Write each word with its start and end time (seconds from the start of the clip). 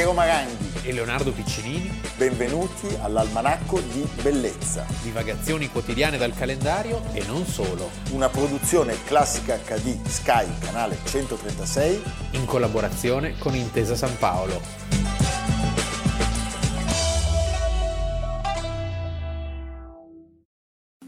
Piero 0.00 0.14
Maranghi 0.14 0.88
e 0.88 0.94
Leonardo 0.94 1.30
Piccinini. 1.30 2.00
Benvenuti 2.16 2.88
all'Almanacco 3.02 3.80
di 3.80 4.08
Bellezza. 4.22 4.86
Divagazioni 5.02 5.68
quotidiane 5.68 6.16
dal 6.16 6.32
calendario 6.32 7.02
e 7.12 7.22
non 7.26 7.44
solo. 7.44 7.90
Una 8.12 8.30
produzione 8.30 8.96
classica 9.04 9.58
HD 9.58 10.02
Sky, 10.06 10.46
canale 10.58 10.96
136. 11.04 12.02
In 12.30 12.46
collaborazione 12.46 13.36
con 13.36 13.54
Intesa 13.54 13.94
San 13.94 14.16
Paolo. 14.16 14.58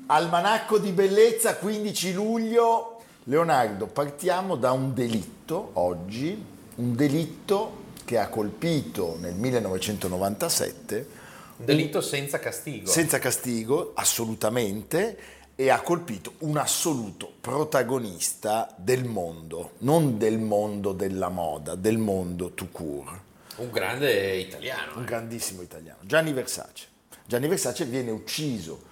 Almanacco 0.09 0.77
di 0.77 0.93
Bellezza, 0.93 1.57
15 1.57 2.13
luglio. 2.13 3.01
Leonardo, 3.25 3.87
partiamo 3.87 4.55
da 4.57 4.73
un 4.73 4.93
delitto 4.93 5.71
oggi, 5.73 6.45
un 6.75 6.95
delitto 6.95 7.81
che 8.05 8.19
ha 8.19 8.29
colpito 8.29 9.17
nel 9.19 9.35
1997. 9.35 11.07
Un 11.57 11.65
delitto 11.65 12.01
senza 12.01 12.39
castigo. 12.39 12.91
Senza 12.91 13.19
castigo, 13.19 13.93
assolutamente, 13.95 15.19
e 15.55 15.71
ha 15.71 15.81
colpito 15.81 16.35
un 16.39 16.57
assoluto 16.57 17.33
protagonista 17.41 18.75
del 18.77 19.05
mondo, 19.05 19.73
non 19.79 20.19
del 20.19 20.39
mondo 20.39 20.93
della 20.93 21.29
moda, 21.29 21.75
del 21.75 21.99
mondo 21.99 22.53
tout 22.53 22.73
court. 22.73 23.21
Un 23.57 23.71
grande 23.71 24.37
italiano. 24.37 24.97
Un 24.97 25.03
eh. 25.03 25.07
grandissimo 25.07 25.63
italiano, 25.63 25.99
Gianni 26.03 26.33
Versace. 26.33 26.87
Gianni 27.27 27.49
Versace 27.49 27.85
viene 27.85 28.11
ucciso 28.11 28.91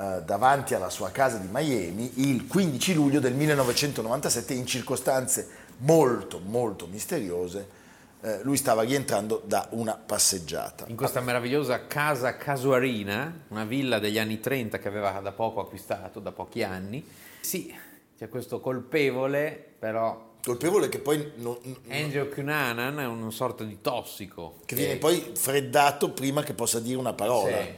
eh, 0.00 0.22
davanti 0.24 0.74
alla 0.74 0.90
sua 0.90 1.10
casa 1.10 1.38
di 1.38 1.48
Miami 1.50 2.28
il 2.28 2.46
15 2.46 2.94
luglio 2.94 3.20
del 3.20 3.34
1997 3.34 4.54
in 4.54 4.64
circostanze 4.64 5.48
molto 5.78 6.38
molto 6.38 6.86
misteriose 6.86 7.76
eh, 8.20 8.42
lui 8.42 8.56
stava 8.56 8.82
rientrando 8.82 9.42
da 9.44 9.68
una 9.70 9.94
passeggiata. 9.94 10.86
In 10.88 10.96
questa 10.96 11.20
meravigliosa 11.20 11.86
casa 11.86 12.36
casuarina, 12.36 13.44
una 13.48 13.64
villa 13.64 13.98
degli 13.98 14.18
anni 14.18 14.40
30 14.40 14.78
che 14.78 14.88
aveva 14.88 15.10
da 15.20 15.32
poco 15.32 15.60
acquistato, 15.60 16.20
da 16.20 16.32
pochi 16.32 16.62
anni. 16.62 17.06
Sì, 17.40 17.74
c'è 18.16 18.28
questo 18.28 18.60
colpevole, 18.60 19.74
però 19.78 20.26
colpevole 20.44 20.88
che 20.88 20.98
poi 20.98 21.32
non, 21.36 21.58
non, 21.62 21.76
Angelo 21.88 22.28
Cunanan 22.28 23.00
è 23.00 23.06
una 23.06 23.30
sorta 23.30 23.64
di 23.64 23.80
tossico 23.80 24.56
che, 24.64 24.74
che 24.74 24.82
viene 24.82 24.96
poi 24.96 25.32
freddato 25.34 26.10
prima 26.12 26.42
che 26.42 26.54
possa 26.54 26.80
dire 26.80 26.96
una 26.96 27.12
parola 27.12 27.60
sì. 27.60 27.74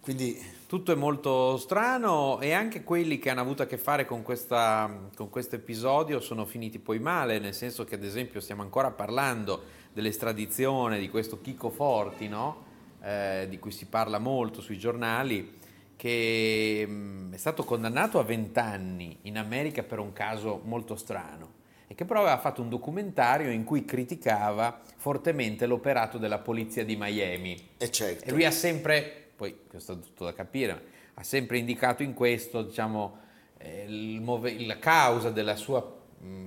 quindi 0.00 0.40
tutto 0.70 0.92
è 0.92 0.94
molto 0.94 1.56
strano 1.56 2.38
e 2.38 2.52
anche 2.52 2.84
quelli 2.84 3.18
che 3.18 3.28
hanno 3.28 3.40
avuto 3.40 3.62
a 3.62 3.66
che 3.66 3.76
fare 3.76 4.04
con, 4.04 4.22
questo 4.22 5.56
episodio 5.56 6.20
sono 6.20 6.44
finiti 6.46 6.78
poi 6.78 7.00
male, 7.00 7.40
nel 7.40 7.54
senso 7.54 7.82
che 7.82 7.96
ad 7.96 8.04
esempio 8.04 8.38
stiamo 8.38 8.62
ancora 8.62 8.92
parlando 8.92 9.64
dell'estradizione 9.92 11.00
di 11.00 11.08
questo 11.08 11.40
Chico 11.40 11.70
Forti, 11.70 12.28
no? 12.28 12.62
eh, 13.02 13.46
di 13.50 13.58
cui 13.58 13.72
si 13.72 13.86
parla 13.86 14.20
molto 14.20 14.60
sui 14.60 14.78
giornali, 14.78 15.58
che 15.96 16.84
mh, 16.86 16.92
mm, 16.92 17.32
è 17.32 17.36
stato 17.36 17.64
condannato 17.64 18.20
a 18.20 18.22
20 18.22 18.56
anni 18.60 19.18
in 19.22 19.38
America 19.38 19.82
per 19.82 19.98
un 19.98 20.12
caso 20.12 20.60
molto 20.62 20.94
strano 20.94 21.58
e 21.88 21.96
che 21.96 22.04
però 22.04 22.20
aveva 22.20 22.38
fatto 22.38 22.62
un 22.62 22.68
documentario 22.68 23.50
in 23.50 23.64
cui 23.64 23.84
criticava 23.84 24.80
fortemente 24.94 25.66
l'operato 25.66 26.16
della 26.18 26.38
polizia 26.38 26.84
di 26.84 26.94
Miami. 26.94 27.70
E, 27.76 27.90
certo. 27.90 28.26
e 28.26 28.30
lui 28.30 28.44
ha 28.44 28.52
sempre 28.52 29.19
poi 29.40 29.56
questo 29.66 29.92
è 29.92 29.98
tutto 29.98 30.24
da 30.24 30.34
capire, 30.34 30.82
ha 31.14 31.22
sempre 31.22 31.56
indicato 31.56 32.02
in 32.02 32.12
questo 32.12 32.60
diciamo, 32.60 33.20
eh, 33.56 33.86
il, 33.88 34.66
la 34.66 34.78
causa 34.78 35.30
della 35.30 35.56
sua 35.56 35.98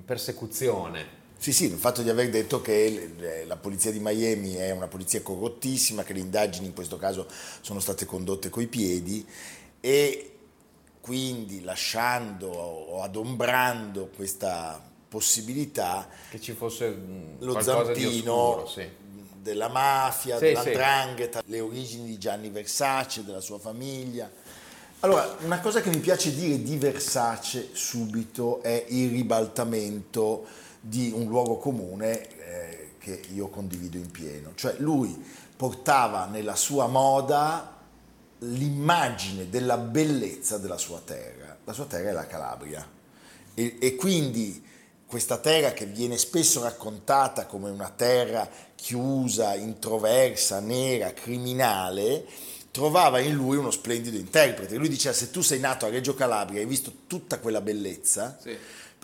persecuzione. 0.06 1.22
Sì, 1.36 1.52
sì, 1.52 1.66
il 1.66 1.72
fatto 1.72 2.04
di 2.04 2.12
aver 2.12 2.30
detto 2.30 2.62
che 2.62 3.44
la 3.48 3.56
polizia 3.56 3.92
di 3.92 4.00
Miami 4.00 4.54
è 4.54 4.70
una 4.70 4.88
polizia 4.88 5.24
corrottissima, 5.24 6.04
che 6.04 6.14
le 6.14 6.20
indagini 6.20 6.68
in 6.68 6.74
questo 6.76 6.98
caso 6.98 7.26
sono 7.62 7.80
state 7.80 8.06
condotte 8.06 8.50
coi 8.50 8.68
piedi 8.68 9.26
e 9.80 10.32
quindi 11.02 11.64
lasciando 11.64 12.48
o 12.48 13.02
adombrando 13.02 14.12
questa 14.16 14.80
possibilità 15.10 16.08
che 16.30 16.40
ci 16.40 16.54
fosse 16.54 16.96
lo 17.40 17.60
zampino 17.60 18.34
oscuro, 18.34 18.68
sì 18.68 19.03
della 19.44 19.68
mafia, 19.68 20.38
sì, 20.38 20.46
della 20.46 20.62
sì. 20.62 20.72
le 21.46 21.60
origini 21.60 22.08
di 22.08 22.18
Gianni 22.18 22.50
Versace, 22.50 23.24
della 23.24 23.42
sua 23.42 23.60
famiglia. 23.60 24.32
Allora, 25.02 25.36
una 25.42 25.60
cosa 25.60 25.82
che 25.82 25.90
mi 25.90 26.00
piace 26.00 26.34
dire 26.34 26.64
di 26.64 26.78
Versace 26.78 27.70
subito 27.74 28.64
è 28.64 28.86
il 28.88 29.12
ribaltamento 29.12 30.46
di 30.80 31.12
un 31.14 31.28
luogo 31.28 31.58
comune 31.58 32.38
eh, 32.38 32.92
che 32.98 33.22
io 33.34 33.50
condivido 33.50 33.98
in 33.98 34.10
pieno. 34.10 34.54
Cioè 34.56 34.76
lui 34.78 35.22
portava 35.56 36.26
nella 36.26 36.56
sua 36.56 36.88
moda 36.88 37.82
l'immagine 38.40 39.50
della 39.50 39.78
bellezza 39.78 40.58
della 40.58 40.78
sua 40.78 41.02
terra. 41.04 41.58
La 41.66 41.74
sua 41.74 41.86
terra 41.86 42.10
è 42.10 42.14
la 42.14 42.28
Calabria. 42.28 42.88
E, 43.54 43.78
e 43.80 43.96
quindi 43.96 44.63
questa 45.14 45.38
terra 45.38 45.74
che 45.74 45.86
viene 45.86 46.18
spesso 46.18 46.64
raccontata 46.64 47.46
come 47.46 47.70
una 47.70 47.92
terra 47.96 48.50
chiusa, 48.74 49.54
introversa, 49.54 50.60
nera, 50.60 51.14
criminale, 51.14 52.26
trovava 52.72 53.20
in 53.20 53.36
lui 53.36 53.58
uno 53.58 53.70
splendido 53.70 54.18
interprete. 54.18 54.76
Lui 54.76 54.90
diceva 54.90 55.14
se 55.14 55.30
tu 55.30 55.42
sei 55.42 55.60
nato 55.60 55.86
a 55.86 55.90
Reggio 55.90 56.16
Calabria 56.16 56.58
e 56.58 56.62
hai 56.64 56.68
visto 56.68 56.92
tutta 57.06 57.38
quella 57.38 57.62
bellezza, 57.62 58.40
sì 58.42 58.58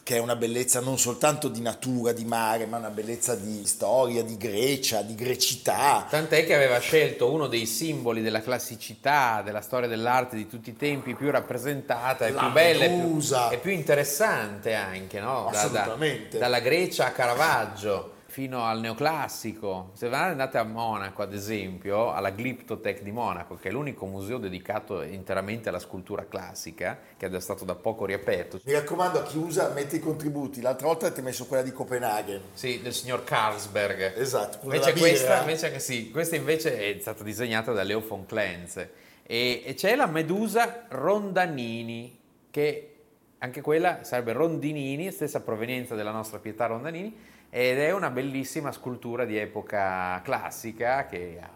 che 0.10 0.16
è 0.16 0.20
una 0.20 0.36
bellezza 0.36 0.80
non 0.80 0.98
soltanto 0.98 1.50
di 1.50 1.62
natura, 1.62 2.14
di 2.14 2.26
mare, 2.26 2.66
ma 2.66 2.78
una 2.78 2.90
bellezza 2.90 3.36
di 3.36 3.64
storia, 3.68 4.24
di 4.24 4.38
Grecia, 4.38 5.04
di 5.04 5.14
grecità. 5.14 6.08
Tant'è 6.10 6.48
che 6.48 6.56
aveva 6.56 6.80
scelto 6.80 7.32
uno 7.32 7.46
dei 7.46 7.68
simboli 7.68 8.24
della 8.24 8.42
classicità, 8.42 9.44
della 9.46 9.62
storia 9.62 9.88
dell'arte 9.88 10.36
di 10.36 10.48
tutti 10.48 10.72
i 10.72 10.76
tempi, 10.76 11.14
più 11.14 11.30
rappresentata 11.30 12.26
e 12.26 12.32
più 12.32 12.52
bella 12.52 12.86
e 12.86 12.90
più, 12.90 13.22
e 13.52 13.58
più, 13.60 13.70
interessante 13.70 14.74
anche, 14.74 15.20
no? 15.20 15.46
Assolutamente. 15.46 16.40
Da, 16.40 16.46
da, 16.46 16.46
dalla 16.46 16.60
Grecia 16.60 17.06
a 17.06 17.12
Caravaggio 17.12 18.14
fino 18.40 18.64
al 18.64 18.80
neoclassico. 18.80 19.90
Se 19.96 20.08
andate 20.08 20.58
a 20.58 20.64
Monaco, 20.64 21.22
ad 21.22 21.34
esempio, 21.34 22.14
alla 22.14 22.30
Glyptothek 22.30 23.02
di 23.02 23.12
Monaco, 23.12 23.56
che 23.56 23.68
è 23.68 23.72
l'unico 23.74 24.06
museo 24.06 24.38
dedicato 24.38 25.02
interamente 25.02 25.68
alla 25.68 25.80
scultura 25.80 26.26
classica, 26.26 26.98
che 27.18 27.28
è 27.28 27.40
stato 27.42 27.66
da 27.66 27.76
poco 27.76 28.06
riaperto. 28.06 28.62
Mi 28.64 28.72
raccomando 28.72 29.20
a 29.20 29.24
chi 29.24 29.38
usa, 29.38 29.74
metti 29.74 29.98
i 29.98 30.00
contributi. 30.00 30.62
L'altra 30.62 30.88
volta 30.88 31.12
ti 31.12 31.20
ho 31.20 31.24
messo 31.24 31.48
quella 31.48 31.64
di 31.64 31.74
Copenaghen. 31.74 32.42
Sì, 32.54 32.80
del 32.82 32.94
signor 32.94 33.26
Carlsberg. 33.26 34.18
Esatto. 34.18 34.60
Invece 34.64 34.94
questa, 34.94 35.42
invece, 35.42 35.80
sì, 35.80 36.10
questa 36.10 36.38
invece 36.38 36.78
è 36.78 36.98
stata 37.02 37.24
disegnata 37.24 37.74
da 37.74 37.84
Leo 37.84 38.00
von 38.00 38.26
Klenze. 38.26 38.94
E, 39.24 39.64
e 39.66 39.74
c'è 39.74 39.98
la 39.98 40.08
Medusa 40.08 40.86
Rondanini, 40.88 42.18
che 42.50 42.99
anche 43.40 43.62
quella 43.62 44.04
sarebbe 44.04 44.34
Rondinini, 44.34 45.12
stessa 45.12 45.42
provenienza 45.42 45.96
della 45.96 46.12
nostra 46.12 46.40
Pietà 46.40 46.66
Rondanini, 46.68 47.16
ed 47.50 47.80
è 47.80 47.92
una 47.92 48.10
bellissima 48.10 48.72
scultura 48.72 49.26
di 49.26 49.38
epoca 49.38 50.22
classica 50.24 51.06
che 51.08 51.40
è 51.40 51.48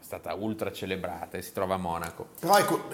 stata 0.00 0.34
ultra 0.34 0.70
celebrata 0.70 1.38
e 1.38 1.42
si 1.42 1.52
trova 1.52 1.74
a 1.74 1.78
Monaco. 1.78 2.28
Però 2.38 2.58
ecco, 2.58 2.88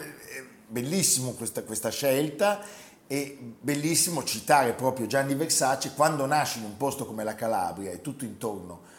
bellissimo 0.67 1.33
questa, 1.33 1.65
questa 1.65 1.91
scelta 1.91 2.61
e 3.07 3.37
bellissimo 3.61 4.25
citare 4.25 4.73
proprio 4.73 5.07
Gianni 5.07 5.35
Versace 5.35 5.93
quando 5.95 6.25
nasce 6.27 6.59
in 6.59 6.65
un 6.65 6.77
posto 6.77 7.05
come 7.05 7.25
la 7.25 7.35
Calabria 7.35 7.91
e 7.91 8.01
tutto 8.01 8.25
intorno 8.25 8.91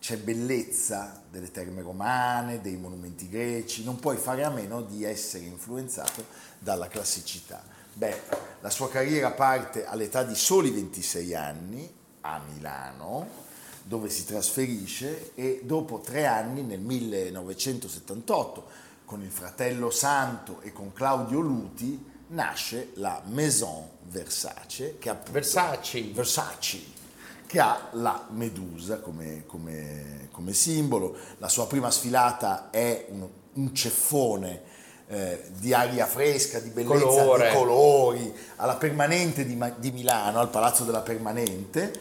c'è 0.00 0.16
bellezza 0.16 1.22
delle 1.30 1.52
terme 1.52 1.80
romane, 1.80 2.60
dei 2.60 2.76
monumenti 2.76 3.28
greci, 3.28 3.84
non 3.84 4.00
puoi 4.00 4.16
fare 4.16 4.42
a 4.42 4.50
meno 4.50 4.82
di 4.82 5.04
essere 5.04 5.44
influenzato 5.44 6.24
dalla 6.58 6.88
classicità. 6.88 7.62
Beh, 7.94 8.20
la 8.60 8.70
sua 8.70 8.88
carriera 8.88 9.32
parte 9.32 9.84
all'età 9.84 10.22
di 10.22 10.34
soli 10.34 10.70
26 10.70 11.34
anni, 11.34 11.94
a 12.22 12.40
Milano, 12.50 13.28
dove 13.82 14.08
si 14.08 14.24
trasferisce 14.24 15.32
e 15.34 15.60
dopo 15.64 16.00
tre 16.00 16.26
anni, 16.26 16.62
nel 16.62 16.80
1978, 16.80 18.64
con 19.04 19.22
il 19.22 19.30
fratello 19.30 19.90
Santo 19.90 20.60
e 20.62 20.72
con 20.72 20.92
Claudio 20.94 21.40
Luti, 21.40 22.02
nasce 22.28 22.92
la 22.94 23.20
Maison 23.26 23.86
Versace, 24.04 24.96
che, 24.98 25.10
appunto, 25.10 25.32
Versace. 25.32 26.02
Versace, 26.12 26.80
che 27.46 27.60
ha 27.60 27.88
la 27.92 28.26
medusa 28.30 29.00
come, 29.00 29.44
come, 29.44 30.28
come, 30.30 30.54
simbolo. 30.54 31.14
La 31.38 31.48
sua 31.48 31.66
prima 31.66 31.90
sfilata 31.90 32.70
è 32.70 33.06
un, 33.10 33.28
un 33.52 33.74
ceffone 33.74 34.71
eh, 35.12 35.44
di 35.58 35.74
aria 35.74 36.06
fresca, 36.06 36.58
di 36.58 36.70
bellezza, 36.70 37.04
Colore. 37.04 37.48
di 37.48 37.54
colori, 37.54 38.34
alla 38.56 38.76
Permanente 38.76 39.44
di, 39.44 39.58
di, 39.76 39.90
Milano, 39.90 40.40
al 40.40 40.50
Palazzo 40.50 40.84
della 40.84 41.00
Permanente. 41.00 41.92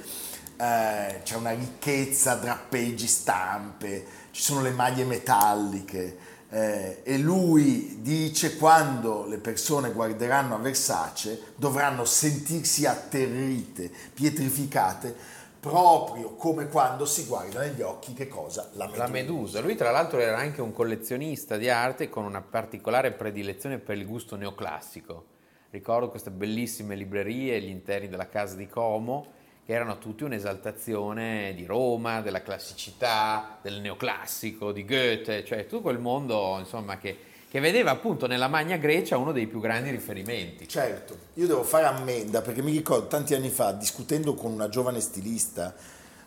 Eh, 0.57 1.21
c'è 1.23 1.35
una 1.35 1.51
ricchezza, 1.51 2.35
drappeggi, 2.35 3.07
stampe, 3.07 4.05
ci 4.31 4.41
sono 4.41 4.61
le 4.61 4.71
maglie 4.71 5.03
metalliche. 5.03 6.29
Eh, 6.49 6.99
e 7.03 7.17
lui 7.17 7.99
dice 8.01 8.57
quando 8.57 9.25
le 9.25 9.37
persone 9.37 9.91
guarderanno 9.91 10.55
a 10.55 10.57
Versace 10.57 11.53
dovranno 11.55 12.03
sentirsi 12.03 12.85
atterrite, 12.85 13.89
pietrificate 14.13 15.15
proprio 15.61 16.33
come 16.33 16.67
quando 16.67 17.05
si 17.05 17.25
guarda 17.25 17.59
negli 17.59 17.81
occhi 17.81 18.13
che 18.13 18.27
cosa? 18.27 18.71
La 18.73 18.85
medusa. 18.85 19.03
La 19.03 19.09
medusa. 19.09 19.61
Lui 19.61 19.75
tra 19.75 19.91
l'altro 19.91 20.19
era 20.19 20.37
anche 20.37 20.59
un 20.59 20.73
collezionista 20.73 21.55
di 21.55 21.69
arte 21.69 22.09
con 22.09 22.25
una 22.25 22.41
particolare 22.41 23.11
predilezione 23.11 23.77
per 23.77 23.95
il 23.95 24.07
gusto 24.07 24.35
neoclassico. 24.35 25.25
Ricordo 25.69 26.09
queste 26.09 26.31
bellissime 26.31 26.95
librerie, 26.95 27.61
gli 27.61 27.69
interni 27.69 28.09
della 28.09 28.27
casa 28.27 28.55
di 28.55 28.67
Como, 28.67 29.27
che 29.63 29.71
erano 29.71 29.99
tutti 29.99 30.23
un'esaltazione 30.23 31.53
di 31.55 31.65
Roma, 31.65 32.21
della 32.21 32.41
classicità, 32.41 33.59
del 33.61 33.79
neoclassico, 33.81 34.71
di 34.71 34.83
Goethe, 34.83 35.45
cioè 35.45 35.67
tutto 35.67 35.81
quel 35.81 35.99
mondo 35.99 36.57
insomma, 36.57 36.97
che, 36.97 37.15
che 37.51 37.59
vedeva 37.59 37.91
appunto 37.91 38.27
nella 38.27 38.47
Magna 38.47 38.77
Grecia 38.77 39.17
uno 39.17 39.33
dei 39.33 39.45
più 39.45 39.59
grandi 39.59 39.89
riferimenti. 39.89 40.69
Certo, 40.69 41.17
io 41.33 41.47
devo 41.47 41.63
fare 41.63 41.85
ammenda 41.85 42.41
perché 42.41 42.61
mi 42.61 42.71
ricordo 42.71 43.07
tanti 43.07 43.33
anni 43.33 43.49
fa 43.49 43.73
discutendo 43.73 44.35
con 44.35 44.53
una 44.53 44.69
giovane 44.69 45.01
stilista, 45.01 45.75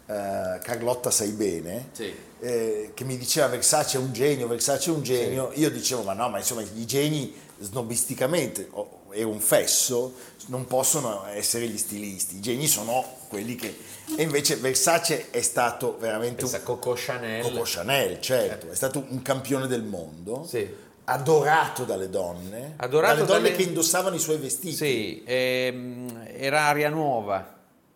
eh, 0.05 0.59
Carlotta 0.63 1.11
Sai 1.11 1.31
Bene, 1.31 1.89
sì. 1.93 2.13
eh, 2.41 2.91
che 2.93 3.05
mi 3.05 3.17
diceva 3.17 3.47
Versace 3.47 3.97
è 3.97 4.01
un 4.01 4.13
genio, 4.13 4.47
Versace 4.47 4.91
è 4.91 4.93
un 4.93 5.03
genio, 5.03 5.51
sì. 5.55 5.61
io 5.61 5.71
dicevo 5.71 6.03
ma 6.03 6.13
no, 6.13 6.29
ma 6.29 6.37
insomma 6.37 6.61
i 6.61 6.85
geni 6.85 7.35
snobisticamente, 7.59 8.69
è 9.09 9.23
un 9.23 9.41
fesso, 9.41 10.13
non 10.49 10.67
possono 10.67 11.25
essere 11.29 11.67
gli 11.69 11.79
stilisti, 11.79 12.37
i 12.37 12.41
geni 12.41 12.67
sono 12.67 13.03
quelli 13.29 13.55
che... 13.55 13.75
E 14.19 14.23
invece 14.23 14.57
Versace 14.57 15.31
è 15.31 15.41
stato 15.41 15.97
veramente 15.99 16.43
Pensa, 16.43 16.59
un... 16.59 16.65
Coco 16.65 16.93
Chanel. 16.95 17.43
Coco 17.43 17.63
Chanel, 17.65 18.21
certo, 18.21 18.67
eh. 18.67 18.73
è 18.73 18.75
stato 18.75 19.07
un 19.09 19.23
campione 19.23 19.67
del 19.67 19.85
mondo. 19.85 20.45
Sì. 20.47 20.84
Adorato 21.07 21.85
dalle 21.85 22.09
donne, 22.09 22.75
adorato 22.77 23.17
dalle 23.17 23.27
donne 23.27 23.43
dalle... 23.43 23.57
che 23.57 23.63
indossavano 23.63 24.15
i 24.17 24.19
suoi 24.19 24.39
vestiti. 24.39 24.75
Sì, 24.75 25.23
ehm, 25.25 26.27
era 26.29 26.63
aria 26.63 26.89
nuova, 26.89 27.47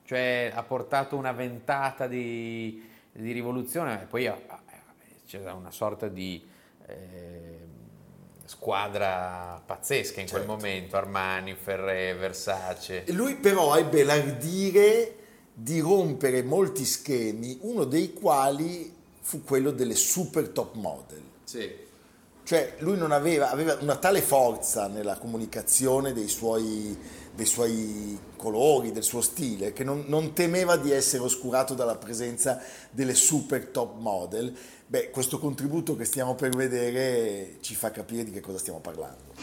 cioè 0.05 0.53
ha 0.55 0.63
portato 0.63 1.17
una 1.17 1.33
ventata 1.33 2.07
di, 2.07 2.87
di 3.13 3.33
rivoluzione 3.33 4.03
e 4.03 4.05
poi 4.05 4.31
c'era 5.27 5.55
una 5.55 5.71
sorta 5.71 6.09
di... 6.09 6.47
Eh, 6.87 7.67
squadra 8.49 9.63
pazzesca 9.65 10.21
in 10.21 10.27
certo. 10.27 10.45
quel 10.45 10.57
momento, 10.57 10.97
Armani, 10.97 11.55
Ferré, 11.55 12.15
Versace. 12.15 13.05
Lui 13.09 13.35
però 13.35 13.77
ebbe 13.77 14.03
l'ardire 14.05 15.15
di 15.53 15.81
rompere 15.81 16.43
molti 16.43 16.87
schemi, 16.87 17.59
uno 17.63 17.85
dei 17.85 18.15
quali 18.15 18.95
fu 19.21 19.45
quello 19.45 19.71
delle 19.71 19.95
super 19.95 20.49
top 20.49 20.77
model. 20.77 21.23
Sì. 21.45 21.87
Cioè 22.49 22.77
lui 22.79 22.97
non 22.97 23.13
aveva, 23.13 23.51
aveva 23.51 23.77
una 23.81 23.97
tale 23.97 24.23
forza 24.23 24.87
nella 24.87 25.19
comunicazione 25.19 26.15
dei 26.15 26.29
suoi, 26.29 26.97
dei 27.35 27.45
suoi 27.45 28.19
colori, 28.37 28.91
del 28.91 29.03
suo 29.03 29.21
stile, 29.21 29.75
che 29.75 29.85
non, 29.85 30.05
non 30.07 30.33
temeva 30.33 30.79
di 30.79 30.91
essere 30.91 31.23
oscurato 31.23 31.75
dalla 31.75 31.97
presenza 31.97 32.59
delle 32.91 33.15
super 33.15 33.67
top 33.67 33.99
model 33.99 34.57
Beh, 34.87 35.11
questo 35.11 35.39
contributo 35.39 35.95
che 35.95 36.07
stiamo 36.07 36.35
per 36.35 36.57
vedere 36.57 37.59
ci 37.61 37.75
fa 37.75 37.91
capire 37.91 38.25
di 38.25 38.31
che 38.31 38.41
cosa 38.41 38.57
stiamo 38.57 38.81
parlando. 38.81 39.35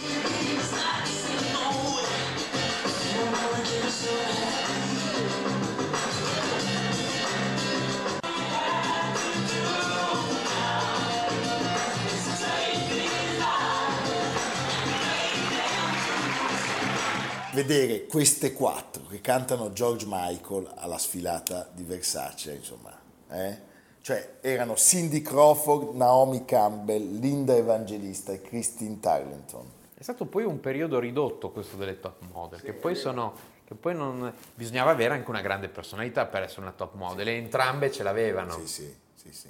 Vedere 17.56 18.06
queste 18.06 18.52
quattro 18.52 19.06
che 19.08 19.22
cantano 19.22 19.72
George 19.72 20.06
Michael 20.10 20.70
alla 20.76 20.98
sfilata 20.98 21.70
di 21.72 21.84
Versace, 21.84 22.54
insomma, 22.54 22.92
eh? 23.30 23.58
cioè 24.02 24.40
erano 24.42 24.76
Cindy 24.76 25.22
Crawford, 25.22 25.96
Naomi 25.96 26.44
Campbell, 26.44 27.18
Linda 27.18 27.56
Evangelista 27.56 28.34
e 28.34 28.42
Christine 28.42 29.00
Tarleton. 29.00 29.72
È 29.94 30.04
stato 30.04 30.26
poi 30.26 30.44
un 30.44 30.60
periodo 30.60 31.00
ridotto 31.00 31.52
questo 31.52 31.78
delle 31.78 32.02
top 32.02 32.24
model, 32.34 32.60
sì, 32.60 32.66
che 32.66 32.74
poi 32.74 32.94
sono 32.94 33.34
che 33.64 33.74
poi 33.74 33.96
non, 33.96 34.32
bisognava 34.54 34.92
avere 34.92 35.14
anche 35.14 35.30
una 35.30 35.42
grande 35.42 35.70
personalità 35.70 36.26
per 36.26 36.44
essere 36.44 36.62
una 36.62 36.74
top 36.74 36.96
model 36.96 37.30
e 37.30 37.38
entrambe 37.38 37.90
ce 37.90 38.04
l'avevano. 38.04 38.52
Sì, 38.52 38.68
sì, 38.68 38.96
sì, 39.16 39.32
sì. 39.32 39.50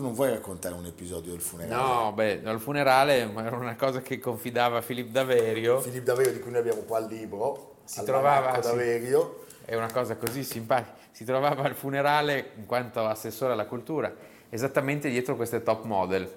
Tu 0.00 0.06
non 0.06 0.14
vuoi 0.14 0.30
raccontare 0.30 0.74
un 0.74 0.86
episodio 0.86 1.32
del 1.32 1.42
funerale? 1.42 1.82
No, 1.82 2.12
beh, 2.14 2.40
al 2.44 2.58
funerale 2.58 3.18
era 3.18 3.54
una 3.54 3.76
cosa 3.76 4.00
che 4.00 4.18
confidava 4.18 4.80
Filippo 4.80 5.12
Daverio. 5.12 5.78
Filippo 5.80 6.06
Daverio, 6.06 6.32
di 6.32 6.40
cui 6.40 6.50
noi 6.50 6.60
abbiamo 6.60 6.80
qua 6.80 7.00
il 7.00 7.06
libro. 7.06 7.74
Si 7.84 8.02
trovava... 8.04 8.58
Daverio. 8.60 9.44
Sì, 9.46 9.56
è 9.66 9.76
una 9.76 9.92
cosa 9.92 10.16
così 10.16 10.42
simpatica 10.42 10.96
si 11.10 11.26
trovava 11.26 11.64
al 11.64 11.74
funerale 11.74 12.52
in 12.56 12.64
quanto 12.64 13.04
assessore 13.04 13.52
alla 13.52 13.66
cultura, 13.66 14.10
esattamente 14.48 15.10
dietro 15.10 15.36
queste 15.36 15.62
top 15.62 15.84
model. 15.84 16.32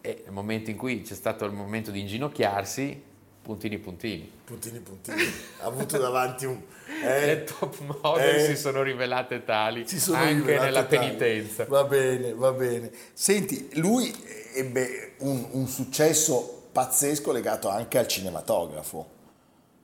E 0.00 0.22
nel 0.22 0.32
momento 0.32 0.70
in 0.70 0.76
cui 0.76 1.02
c'è 1.02 1.14
stato 1.14 1.44
il 1.44 1.52
momento 1.52 1.90
di 1.90 1.98
inginocchiarsi, 1.98 3.02
puntini 3.42 3.78
puntini. 3.78 4.30
Puntini 4.44 4.78
puntini. 4.78 5.22
Ha 5.60 5.66
avuto 5.66 5.98
davanti 5.98 6.46
un... 6.46 6.60
Eh, 7.04 7.26
Le 7.26 7.44
top 7.44 7.78
model 8.02 8.36
eh, 8.36 8.46
si 8.46 8.56
sono 8.56 8.82
rivelate 8.82 9.44
tali 9.44 9.86
sono 9.88 10.18
anche 10.18 10.34
rivelate 10.34 10.64
nella 10.64 10.84
tali. 10.84 11.06
penitenza. 11.06 11.64
Va 11.64 11.84
bene, 11.84 12.34
va 12.34 12.52
bene. 12.52 12.90
Senti, 13.12 13.68
lui 13.74 14.14
ebbe 14.54 15.14
un, 15.18 15.48
un 15.52 15.66
successo 15.66 16.68
pazzesco 16.72 17.32
legato 17.32 17.68
anche 17.68 17.98
al 17.98 18.06
cinematografo 18.06 19.20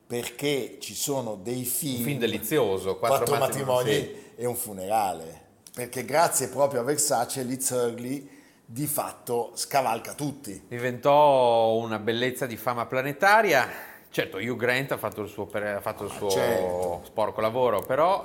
perché 0.07 0.79
ci 0.81 0.95
sono 0.95 1.39
dei 1.43 1.65
film, 1.65 1.99
un 1.99 2.05
film 2.05 2.19
delizioso, 2.19 2.97
quattro, 2.97 3.19
quattro 3.27 3.37
matrimoni, 3.37 3.91
matrimoni 3.91 4.27
e 4.37 4.47
un 4.47 4.57
funerale, 4.57 5.41
perché 5.75 6.05
grazie 6.07 6.49
proprio 6.49 6.81
a 6.81 6.85
Versace 6.85 7.43
Liz 7.43 7.69
Hurley 7.69 8.27
di 8.71 8.87
fatto 8.87 9.53
scavalca 9.55 10.13
tutti. 10.13 10.67
Diventò 10.69 11.75
una 11.77 11.99
bellezza 11.99 12.45
di 12.45 12.59
fama 12.59 12.85
planetaria. 12.85 13.67
Certo, 14.11 14.37
Hugh 14.37 14.57
Grant 14.57 14.93
ha 14.93 14.99
fatto 14.99 15.23
il 15.23 15.29
suo, 15.29 15.49
ha 15.51 15.81
fatto 15.81 16.05
il 16.05 16.11
suo 16.11 16.29
certo. 16.29 17.01
sporco 17.05 17.41
lavoro, 17.41 17.81
però 17.81 18.23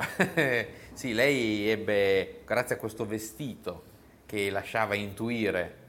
sì, 0.94 1.14
lei 1.14 1.70
ebbe, 1.70 2.42
grazie 2.46 2.76
a 2.76 2.78
questo 2.78 3.06
vestito 3.06 3.84
che 4.26 4.50
lasciava 4.50 4.96
intuire 4.96 5.82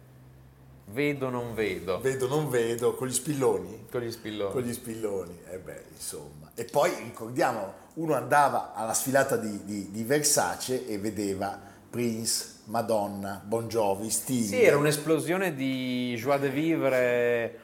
Vedo, 0.86 1.30
non 1.30 1.54
vedo. 1.54 1.98
Vedo, 2.00 2.28
non 2.28 2.50
vedo, 2.50 2.94
con 2.94 3.08
gli 3.08 3.12
spilloni? 3.12 3.86
Con 3.90 4.02
gli 4.02 4.10
spilloni. 4.10 4.52
Con 4.52 4.62
gli 4.62 4.72
spilloni, 4.72 5.40
e 5.48 5.54
eh 5.54 5.58
beh, 5.58 5.84
insomma. 5.92 6.50
E 6.54 6.64
poi 6.64 6.94
ricordiamo, 7.02 7.72
uno 7.94 8.14
andava 8.14 8.74
alla 8.74 8.92
sfilata 8.92 9.36
di, 9.36 9.64
di, 9.64 9.90
di 9.90 10.04
Versace 10.04 10.86
e 10.86 10.98
vedeva 10.98 11.58
Prince, 11.88 12.53
Madonna, 12.66 13.42
Bon 13.44 13.68
Jovi, 13.68 14.10
Sting. 14.10 14.44
Sì, 14.44 14.62
era 14.62 14.76
un'esplosione 14.76 15.54
di 15.54 16.14
joie 16.16 16.38
de 16.38 16.48
vivre 16.48 17.58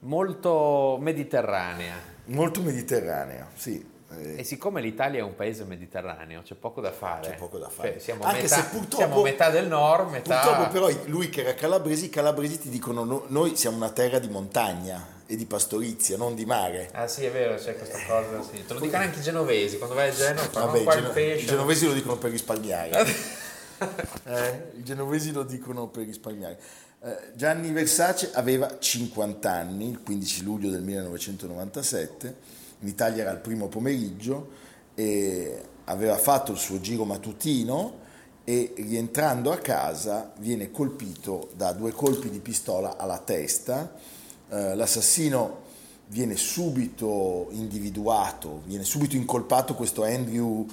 molto 0.00 0.98
mediterranea. 1.00 1.94
Molto 2.26 2.60
mediterranea, 2.60 3.48
sì. 3.54 3.92
E 4.36 4.44
siccome 4.44 4.80
l'Italia 4.80 5.20
è 5.20 5.22
un 5.22 5.34
paese 5.34 5.64
mediterraneo, 5.64 6.42
c'è 6.42 6.54
poco 6.54 6.80
da 6.80 6.92
fare. 6.92 7.30
C'è 7.30 7.34
poco 7.34 7.58
da 7.58 7.68
fare. 7.68 7.92
Cioè, 7.92 7.98
siamo, 7.98 8.24
Anche 8.24 8.42
metà, 8.42 8.54
se 8.56 8.62
purtroppo, 8.68 8.96
siamo 8.96 9.22
metà 9.22 9.50
del 9.50 9.66
nord, 9.66 10.10
metà... 10.10 10.40
Purtroppo 10.40 10.70
però 10.70 10.88
lui 11.06 11.28
che 11.30 11.40
era 11.40 11.54
calabresi, 11.54 12.06
i 12.06 12.10
calabresi 12.10 12.60
ti 12.60 12.68
dicono 12.68 13.02
no, 13.02 13.24
noi 13.28 13.56
siamo 13.56 13.76
una 13.76 13.90
terra 13.90 14.20
di 14.20 14.28
montagna 14.28 15.04
e 15.26 15.34
di 15.34 15.46
pastorizia, 15.46 16.16
non 16.16 16.36
di 16.36 16.44
mare. 16.44 16.90
Ah 16.92 17.08
sì, 17.08 17.24
è 17.24 17.30
vero, 17.32 17.56
c'è 17.56 17.76
questa 17.76 17.98
cosa, 18.06 18.40
sì. 18.42 18.64
Te 18.64 18.74
lo 18.74 18.80
dicono 18.80 19.02
anche 19.02 19.18
i 19.18 19.22
genovesi, 19.22 19.78
quando 19.78 19.96
vai 19.96 20.10
a 20.10 20.12
Genova, 20.12 20.48
Vabbè, 20.52 20.82
qua 20.84 20.94
Geno- 20.94 21.18
I 21.18 21.44
genovesi 21.44 21.86
lo 21.86 21.92
dicono 21.92 22.16
per 22.16 22.30
risparmiare. 22.30 23.42
eh, 24.24 24.72
I 24.76 24.82
genovesi 24.82 25.32
lo 25.32 25.44
dicono 25.44 25.88
per 25.88 26.06
risparmiare. 26.06 26.58
Eh, 27.00 27.16
Gianni 27.34 27.70
Versace 27.72 28.30
aveva 28.32 28.78
50 28.78 29.50
anni, 29.50 29.90
il 29.90 30.02
15 30.02 30.42
luglio 30.42 30.70
del 30.70 30.82
1997 30.82 32.62
in 32.84 32.88
Italia 32.88 33.22
era 33.22 33.30
il 33.30 33.38
primo 33.38 33.68
pomeriggio 33.68 34.50
e 34.94 35.62
aveva 35.84 36.16
fatto 36.18 36.52
il 36.52 36.58
suo 36.58 36.80
giro 36.80 37.04
mattutino 37.04 38.02
e 38.44 38.74
rientrando 38.76 39.52
a 39.52 39.56
casa 39.56 40.32
viene 40.36 40.70
colpito 40.70 41.48
da 41.56 41.72
due 41.72 41.92
colpi 41.92 42.28
di 42.28 42.40
pistola 42.40 42.98
alla 42.98 43.18
testa. 43.18 43.94
Eh, 44.50 44.74
l'assassino 44.74 45.62
viene 46.08 46.36
subito 46.36 47.48
individuato, 47.52 48.60
viene 48.66 48.84
subito 48.84 49.16
incolpato 49.16 49.74
questo 49.74 50.04
Andrew 50.04 50.66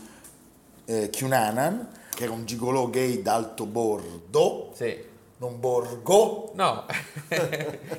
eh, 0.83 1.09
Cunanan, 1.09 1.87
che 2.13 2.23
era 2.23 2.33
un 2.33 2.45
gigolò 2.45 2.87
gay 2.87 3.21
d'alto 3.21 3.65
bordo. 3.65 4.71
Sì 4.73 5.09
non 5.41 5.59
Borgo. 5.59 6.51
No, 6.53 6.85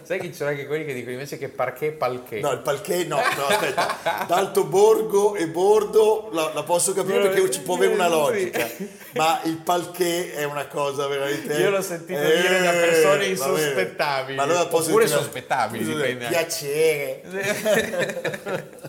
sai 0.02 0.20
che 0.20 0.28
ci 0.28 0.34
sono 0.34 0.50
anche 0.50 0.64
quelli 0.64 0.84
che 0.84 0.94
dicono 0.94 1.10
invece 1.14 1.38
che 1.38 1.48
parquet 1.48 1.94
palché. 1.94 2.38
No, 2.38 2.52
il 2.52 2.60
palché 2.60 3.02
no, 3.02 3.16
no 3.16 3.46
aspetta, 3.46 4.24
d'alto 4.28 4.64
borgo 4.64 5.34
e 5.34 5.48
bordo 5.48 6.28
la, 6.30 6.52
la 6.54 6.62
posso 6.62 6.92
capire 6.92 7.18
perché 7.18 7.50
ci 7.50 7.60
può 7.62 7.74
avere 7.74 7.94
una 7.94 8.06
logica, 8.06 8.64
sì. 8.68 8.88
ma 9.16 9.40
il 9.42 9.56
palché 9.56 10.34
è 10.34 10.44
una 10.44 10.68
cosa 10.68 11.08
veramente... 11.08 11.54
Io 11.54 11.70
l'ho 11.70 11.82
sentito 11.82 12.20
eh, 12.20 12.40
dire 12.42 12.62
da 12.62 12.70
persone 12.70 13.24
insospettabili, 13.26 14.36
ma 14.36 14.44
allora 14.44 14.66
posso 14.66 14.90
oppure 14.90 15.08
sospettabili, 15.08 15.84
dipende. 15.84 16.28
Piacere. 16.28 17.22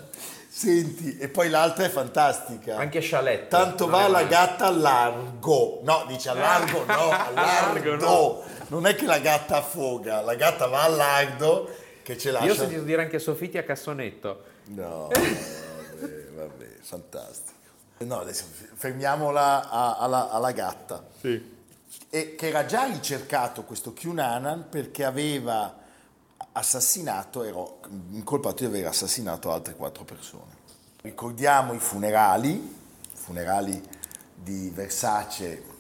Senti, 0.56 1.18
e 1.18 1.30
poi 1.30 1.50
l'altra 1.50 1.86
è 1.86 1.90
fantastica. 1.90 2.78
Anche 2.78 3.00
Chalet. 3.02 3.48
Tanto 3.48 3.88
va 3.88 4.08
la 4.08 4.22
gatta 4.26 4.68
a 4.68 4.70
largo. 4.70 5.80
No, 5.82 6.06
dice 6.08 6.30
a 6.30 6.36
largo, 6.36 6.86
no, 6.86 7.10
a 7.10 7.32
largo. 7.34 7.96
No. 7.96 8.44
Non 8.68 8.86
è 8.86 8.94
che 8.94 9.08
la 9.08 9.18
gatta 9.18 9.58
affoga, 9.58 10.22
la 10.22 10.36
gatta 10.36 10.68
va 10.68 10.84
a 10.84 10.90
largo 10.90 11.68
che 12.04 12.20
ce 12.20 12.30
lascia. 12.30 12.46
Io 12.46 12.52
ho 12.54 12.56
sentito 12.56 12.84
dire 12.84 13.02
anche 13.02 13.18
Sofiti 13.18 13.58
a 13.58 13.64
cassonetto. 13.64 14.44
No, 14.66 15.10
vabbè, 15.12 16.30
vabbè, 16.36 16.68
fantastico. 16.82 17.58
No, 17.98 18.20
adesso 18.20 18.46
fermiamola 18.76 19.72
a, 19.72 19.98
alla, 19.98 20.30
alla, 20.30 20.52
gatta. 20.52 21.04
Sì. 21.20 21.52
E 22.12 22.36
che 22.36 22.48
era 22.48 22.66
già 22.66 22.84
ricercato 22.84 23.64
questo 23.64 23.96
Cunanan 24.00 24.70
perché 24.70 25.04
aveva 25.04 25.82
assassinato, 26.54 27.44
ero 27.44 27.80
incolpato 28.12 28.64
di 28.64 28.66
aver 28.66 28.88
assassinato 28.88 29.52
altre 29.52 29.76
quattro 29.76 30.04
persone. 30.04 30.62
Ricordiamo 31.02 31.74
i 31.74 31.80
funerali, 31.80 32.76
funerali 33.14 33.82
di 34.36 34.72
Versace. 34.74 35.72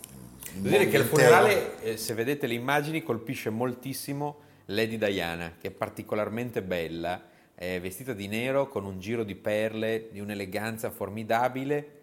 Devo 0.53 0.67
dire 0.67 0.87
che 0.87 0.97
il 0.97 1.05
funerale, 1.05 1.81
eh, 1.81 1.97
se 1.97 2.13
vedete 2.13 2.47
le 2.47 2.53
immagini, 2.53 3.03
colpisce 3.03 3.49
moltissimo 3.49 4.37
Lady 4.65 4.97
Diana, 4.97 5.53
che 5.59 5.69
è 5.69 5.71
particolarmente 5.71 6.61
bella, 6.61 7.21
è 7.55 7.79
vestita 7.79 8.13
di 8.13 8.27
nero 8.27 8.67
con 8.67 8.85
un 8.85 8.99
giro 8.99 9.23
di 9.23 9.35
perle, 9.35 10.09
di 10.11 10.19
un'eleganza 10.19 10.89
formidabile 10.89 12.01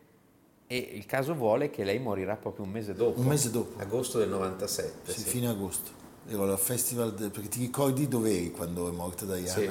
e 0.66 0.76
il 0.76 1.04
caso 1.04 1.34
vuole 1.34 1.70
che 1.70 1.82
lei 1.82 1.98
morirà 1.98 2.36
proprio 2.36 2.64
un 2.64 2.70
mese 2.70 2.94
dopo. 2.94 3.20
Un 3.20 3.26
mese 3.26 3.50
dopo. 3.50 3.80
Agosto 3.80 4.18
del 4.18 4.28
97. 4.28 5.12
Sì, 5.12 5.20
sì. 5.20 5.28
fine 5.28 5.48
agosto 5.48 5.99
ero 6.28 6.50
al 6.50 6.58
festival, 6.58 7.14
de, 7.14 7.30
perché 7.30 7.48
ti 7.48 7.60
ricordi 7.60 8.08
dove 8.08 8.30
eri 8.30 8.50
quando 8.50 8.88
è 8.88 8.92
morta 8.92 9.24
Diana? 9.24 9.46
Sì. 9.46 9.70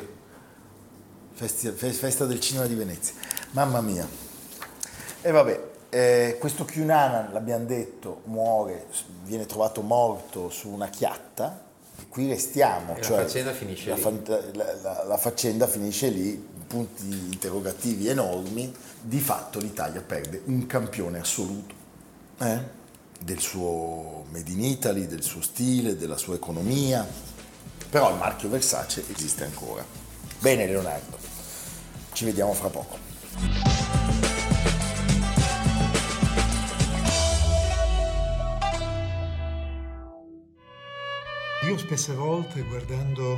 Festival, 1.34 1.94
festa 1.94 2.26
del 2.26 2.40
cinema 2.40 2.66
di 2.66 2.76
Venezia. 2.76 3.14
Mamma 3.52 3.82
mia. 3.82 4.08
E 5.22 5.32
vabbè, 5.32 5.70
eh, 5.90 6.38
questo 6.40 6.66
Cunanan, 6.66 7.32
l'abbiamo 7.34 7.66
detto, 7.66 8.22
muore, 8.26 8.88
viene 9.24 9.46
trovato 9.46 9.82
morto 9.82 10.50
su 10.50 10.70
una 10.70 10.88
chiatta, 10.88 11.68
e 11.98 12.08
qui 12.08 12.28
restiamo. 12.28 12.98
Cioè, 13.02 13.18
la 13.18 13.24
faccenda 13.24 13.54
finisce 13.54 13.90
la, 13.90 14.10
lì. 14.10 14.22
La, 14.26 14.76
la, 14.82 15.04
la, 15.06 15.18
faccenda 15.18 15.68
finisce 15.68 16.10
lì, 16.10 16.48
punti 16.68 17.08
interrogativi 17.08 18.08
enormi. 18.08 18.74
Di 19.02 19.20
fatto 19.20 19.60
l'Italia 19.60 20.02
perde 20.02 20.42
un 20.46 20.66
campione 20.68 21.20
assoluto. 21.20 21.74
Eh? 22.40 22.78
Del 23.20 23.40
suo 23.40 24.26
Made 24.32 24.52
in 24.52 24.64
Italy, 24.64 25.06
del 25.06 25.24
suo 25.24 25.42
stile, 25.42 25.98
della 25.98 26.18
sua 26.18 26.36
economia, 26.36 27.08
però 27.90 28.12
il 28.12 28.18
marchio 28.18 28.50
Versace 28.50 29.04
esiste 29.14 29.44
ancora. 29.44 29.86
Bene 30.40 30.66
Leonardo, 30.66 31.18
ci 32.14 32.26
vediamo 32.26 32.54
fra 32.54 32.70
poco. 32.70 32.98
Io 41.66 41.78
spesse 41.78 42.14
volte 42.14 42.64
guardando 42.64 43.38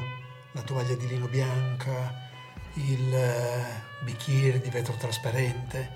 la 0.54 0.62
tovaglia 0.62 0.96
di 0.96 1.08
lino 1.08 1.28
bianca, 1.28 2.30
il 2.76 3.14
eh, 3.14 4.04
bicchiere 4.04 4.62
di 4.62 4.70
vetro 4.70 4.96
trasparente, 4.96 5.90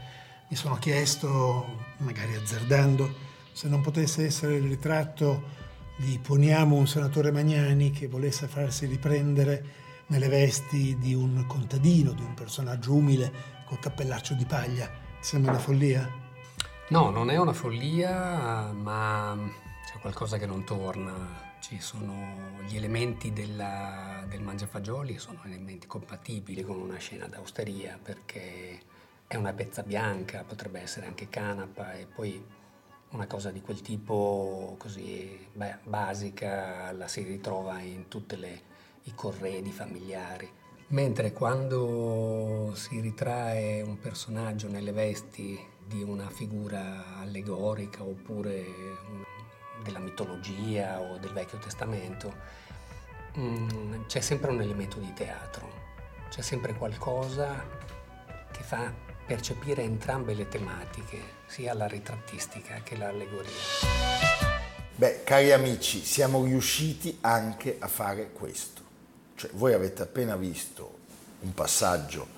mi 0.50 0.56
sono 0.56 0.75
chiesto, 0.75 1.65
magari 1.98 2.36
azzardando, 2.36 3.25
se 3.55 3.69
non 3.69 3.79
potesse 3.79 4.25
essere 4.25 4.55
il 4.55 4.67
ritratto 4.67 5.63
di 5.95 6.19
poniamo 6.21 6.75
un 6.75 6.88
senatore 6.88 7.31
Magnani 7.31 7.89
che 7.89 8.09
volesse 8.09 8.47
farsi 8.47 8.85
riprendere 8.85 9.63
nelle 10.07 10.27
vesti 10.27 10.97
di 10.97 11.13
un 11.13 11.45
contadino, 11.47 12.12
di 12.12 12.21
un 12.21 12.33
personaggio 12.33 12.93
umile 12.93 13.31
col 13.65 13.79
cappellaccio 13.79 14.33
di 14.33 14.43
paglia. 14.43 14.91
Sembra 15.21 15.51
una 15.51 15.62
follia? 15.62 16.12
No, 16.89 17.09
non 17.12 17.29
è 17.29 17.38
una 17.38 17.53
follia, 17.53 18.74
ma 18.74 19.38
c'è 19.89 20.00
qualcosa 20.01 20.38
che 20.38 20.45
non 20.45 20.65
torna. 20.65 21.53
Ci 21.62 21.79
sono 21.79 22.59
gli 22.67 22.75
elementi 22.75 23.31
della, 23.31 24.25
del 24.27 24.41
mangiafagioli, 24.41 25.17
sono 25.17 25.39
elementi 25.45 25.88
compatibili 25.88 26.62
con 26.62 26.77
una 26.77 26.97
scena 26.97 27.25
d'austeria 27.27 27.97
perché 28.03 28.81
è 29.25 29.38
una 29.38 29.53
pezza 29.53 29.81
bianca, 29.81 30.43
potrebbe 30.45 30.81
essere 30.81 31.05
anche 31.05 31.29
canapa 31.29 31.93
e 31.93 32.05
poi 32.05 32.63
una 33.09 33.27
cosa 33.27 33.51
di 33.51 33.62
quel 33.62 33.81
tipo 33.81 34.75
così 34.77 35.47
beh, 35.53 35.77
basica 35.83 36.91
la 36.91 37.07
si 37.07 37.24
ritrova 37.24 37.79
in 37.79 38.07
tutti 38.07 38.35
i 39.03 39.13
corredi 39.15 39.71
familiari. 39.71 40.50
Mentre 40.88 41.33
quando 41.33 42.71
si 42.75 43.00
ritrae 43.00 43.81
un 43.81 43.97
personaggio 43.97 44.67
nelle 44.69 44.91
vesti 44.91 45.59
di 45.83 46.03
una 46.03 46.29
figura 46.29 47.17
allegorica 47.17 48.03
oppure 48.03 48.65
della 49.83 50.00
mitologia 50.00 51.00
o 51.00 51.17
del 51.17 51.31
Vecchio 51.31 51.57
Testamento, 51.57 52.33
mm, 53.38 54.05
c'è 54.05 54.19
sempre 54.19 54.51
un 54.51 54.62
elemento 54.62 55.00
di 55.00 55.12
teatro, 55.13 55.67
c'è 56.29 56.41
sempre 56.41 56.74
qualcosa 56.74 57.63
che 58.51 58.62
fa 58.62 58.93
percepire 59.25 59.82
entrambe 59.82 60.36
le 60.36 60.48
tematiche, 60.48 61.20
sia 61.48 61.74
la 61.74 61.88
ritrattistica 61.88 62.82
che 62.84 62.96
l'allegoria. 62.96 63.51
Beh, 64.96 65.24
cari 65.24 65.51
amici, 65.51 66.00
siamo 66.00 66.44
riusciti 66.44 67.17
anche 67.22 67.77
a 67.79 67.88
fare 67.88 68.32
questo. 68.32 68.82
Cioè, 69.36 69.50
voi 69.53 69.74
avete 69.74 70.03
appena 70.03 70.36
visto 70.36 71.00
un 71.41 71.53
passaggio 71.53 72.34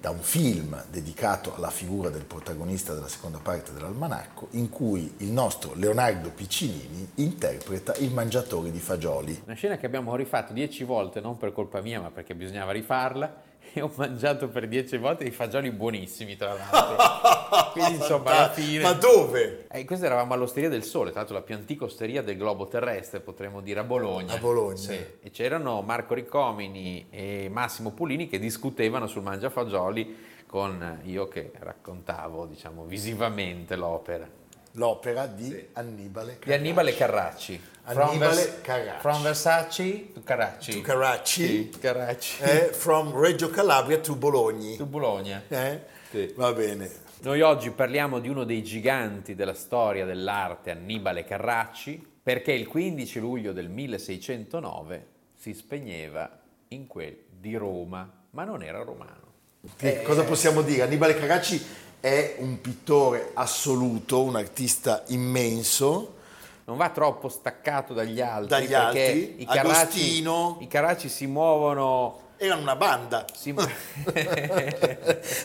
da 0.00 0.10
un 0.10 0.20
film 0.20 0.82
dedicato 0.90 1.54
alla 1.54 1.70
figura 1.70 2.10
del 2.10 2.24
protagonista 2.24 2.94
della 2.94 3.08
seconda 3.08 3.38
parte 3.38 3.72
dell'almanacco, 3.72 4.48
in 4.52 4.68
cui 4.70 5.14
il 5.18 5.30
nostro 5.30 5.72
Leonardo 5.74 6.30
Piccinini 6.30 7.08
interpreta 7.16 7.94
il 7.96 8.12
mangiatore 8.12 8.70
di 8.70 8.80
fagioli. 8.80 9.42
Una 9.44 9.54
scena 9.54 9.76
che 9.76 9.86
abbiamo 9.86 10.14
rifatto 10.16 10.52
dieci 10.52 10.84
volte, 10.84 11.20
non 11.20 11.36
per 11.36 11.52
colpa 11.52 11.80
mia, 11.80 12.00
ma 12.00 12.10
perché 12.10 12.34
bisognava 12.34 12.72
rifarla 12.72 13.52
e 13.74 13.82
ho 13.82 13.90
mangiato 13.96 14.48
per 14.48 14.68
dieci 14.68 14.96
volte 14.96 15.24
i 15.24 15.32
fagioli 15.32 15.70
buonissimi, 15.70 16.36
tra 16.36 16.54
l'altro. 16.54 17.72
Quindi 17.72 17.96
insomma, 17.96 18.30
alla 18.30 18.50
fine... 18.50 18.82
Ma 18.82 18.92
dove? 18.92 19.66
Eh, 19.70 19.84
questo 19.84 20.06
eravamo 20.06 20.32
all'Osteria 20.32 20.68
del 20.68 20.84
Sole, 20.84 21.10
tra 21.10 21.20
l'altro 21.20 21.36
la 21.36 21.42
più 21.42 21.56
antica 21.56 21.84
osteria 21.84 22.22
del 22.22 22.36
globo 22.36 22.68
terrestre, 22.68 23.18
potremmo 23.18 23.60
dire 23.60 23.80
a 23.80 23.84
Bologna. 23.84 24.34
A 24.34 24.38
Bologna. 24.38 24.76
Sì. 24.76 24.98
E 25.20 25.30
c'erano 25.30 25.82
Marco 25.82 26.14
Riccomini 26.14 27.08
e 27.10 27.48
Massimo 27.50 27.90
Pulini 27.90 28.28
che 28.28 28.38
discutevano 28.38 29.08
sul 29.08 29.22
mangiafagioli 29.22 30.32
con 30.46 31.00
io 31.04 31.26
che 31.26 31.50
raccontavo, 31.52 32.46
diciamo, 32.46 32.84
visivamente 32.84 33.74
l'opera 33.74 34.42
l'opera 34.74 35.26
di 35.26 35.48
sì. 35.50 35.68
Annibale 35.74 36.38
Carracci. 36.38 36.46
Di 36.46 36.52
Annibale 36.52 36.94
Carracci. 36.94 37.60
Annibale 37.84 38.42
from 38.42 38.62
Carracci. 38.62 39.00
From 39.00 39.22
Versace 39.22 40.12
to 40.12 40.22
Carracci. 40.22 40.72
To 40.72 40.80
Carracci. 40.80 41.46
Sì, 41.46 41.78
Carracci. 41.78 42.42
Eh, 42.42 42.72
from 42.72 43.18
Reggio 43.18 43.50
Calabria 43.50 43.98
to 43.98 44.14
Bologna. 44.16 44.76
To 44.76 44.86
Bologna. 44.86 45.42
Eh? 45.48 45.80
Sì. 46.10 46.32
Va 46.36 46.52
bene. 46.52 47.02
Noi 47.22 47.40
oggi 47.40 47.70
parliamo 47.70 48.18
di 48.18 48.28
uno 48.28 48.44
dei 48.44 48.62
giganti 48.62 49.34
della 49.34 49.54
storia 49.54 50.04
dell'arte, 50.04 50.70
Annibale 50.70 51.24
Carracci, 51.24 52.06
perché 52.22 52.52
il 52.52 52.66
15 52.66 53.18
luglio 53.18 53.52
del 53.52 53.68
1609 53.68 55.06
si 55.34 55.54
spegneva 55.54 56.40
in 56.68 56.86
quel 56.86 57.16
di 57.30 57.56
Roma, 57.56 58.10
ma 58.30 58.44
non 58.44 58.62
era 58.62 58.82
romano. 58.82 59.22
Eh, 59.78 60.02
cosa 60.02 60.24
possiamo 60.24 60.60
dire? 60.60 60.82
Annibale 60.82 61.14
Carracci 61.14 61.62
è 62.04 62.36
un 62.40 62.60
pittore 62.60 63.30
assoluto, 63.32 64.24
un 64.24 64.36
artista 64.36 65.04
immenso. 65.06 66.16
Non 66.66 66.76
va 66.76 66.90
troppo 66.90 67.30
staccato 67.30 67.94
dagli 67.94 68.20
altri. 68.20 68.48
Dagli 68.48 68.74
altri. 68.74 69.40
I 69.40 69.46
caracci, 69.46 70.22
I 70.60 70.66
caracci 70.68 71.08
si 71.08 71.26
muovono 71.26 72.20
erano 72.36 72.60
una 72.60 72.76
banda. 72.76 73.24
Sì, 73.34 73.52
ma... 73.56 73.66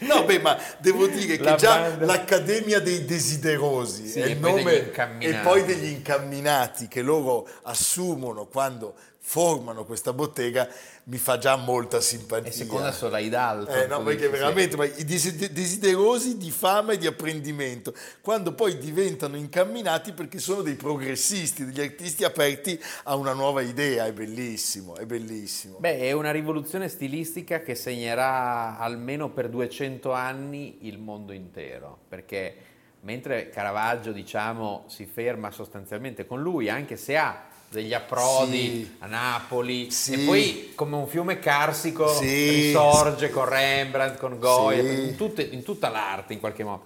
no, 0.02 0.26
beh, 0.26 0.40
ma 0.40 0.58
devo 0.80 1.08
dire 1.08 1.38
che 1.38 1.44
La 1.44 1.56
già 1.56 1.80
banda... 1.80 2.06
l'Accademia 2.06 2.82
dei 2.82 3.06
Desiderosi 3.06 4.08
sì, 4.08 4.20
è 4.20 4.26
il 4.26 4.40
nome 4.40 4.92
e 5.20 5.34
poi 5.36 5.64
degli 5.64 5.88
incamminati 5.88 6.90
che 6.90 7.02
loro 7.02 7.48
assumono 7.64 8.48
quando 8.48 8.96
formano 9.18 9.86
questa 9.86 10.12
bottega 10.12 10.68
mi 11.10 11.18
fa 11.18 11.40
già 11.40 11.56
molta 11.56 12.00
simpatia. 12.00 12.50
E 12.50 12.54
seconda 12.54 12.92
Sorai 12.92 13.30
d'alto. 13.30 13.72
Eh, 13.72 13.88
no, 13.88 14.04
perché 14.04 14.30
veramente 14.30 14.78
ma 14.78 14.86
i 14.86 15.04
desiderosi 15.04 16.38
di 16.38 16.52
fama 16.52 16.94
e 16.94 16.98
di 16.98 17.08
apprendimento, 17.08 17.94
quando 18.22 18.54
poi 18.54 18.78
diventano 18.78 19.36
incamminati 19.36 20.14
perché 20.14 20.38
sono 20.38 20.62
dei 20.62 20.76
progressisti, 20.76 21.66
degli 21.66 21.82
artisti 21.82 22.24
aperti 22.24 22.80
a 23.06 23.16
una 23.16 23.34
nuova 23.34 23.62
idea, 23.62 24.06
è 24.06 24.14
bellissimo, 24.14 24.96
è 24.98 25.06
bellissimo. 25.06 25.80
Beh, 25.80 26.00
è 26.00 26.12
una 26.12 26.32
rivoluzione 26.32 26.88
stilistica 26.88 27.62
che 27.62 27.74
segnerà 27.74 28.78
almeno 28.78 29.32
per 29.32 29.50
200 29.50 30.12
anni 30.12 30.88
il 30.88 31.00
mondo 31.00 31.34
intero, 31.34 31.98
perché 32.08 32.56
mentre 33.02 33.50
Caravaggio, 33.50 34.12
diciamo, 34.12 34.84
si 34.88 35.08
ferma 35.08 35.50
sostanzialmente 35.50 36.28
con 36.28 36.40
lui, 36.40 36.70
anche 36.70 36.98
se 36.98 37.18
ha 37.18 37.48
degli 37.70 37.94
approdi 37.94 38.84
sì. 38.84 38.96
a 39.00 39.06
Napoli 39.06 39.92
sì. 39.92 40.14
e 40.14 40.26
poi 40.26 40.72
come 40.76 40.96
un 40.96 41.08
fiume 41.08 41.40
carsico 41.40 42.08
sì. 42.08 42.50
risorge 42.50 43.30
con 43.30 43.48
Rembrandt, 43.48 44.18
con 44.18 44.40
Goya, 44.40 44.82
in, 44.82 45.16
tutte, 45.16 45.44
in, 45.44 45.64
tutta 45.64 45.90
l'arte 45.90 46.34
in 46.34 46.40
qualche 46.40 46.64
modo. 46.64 46.84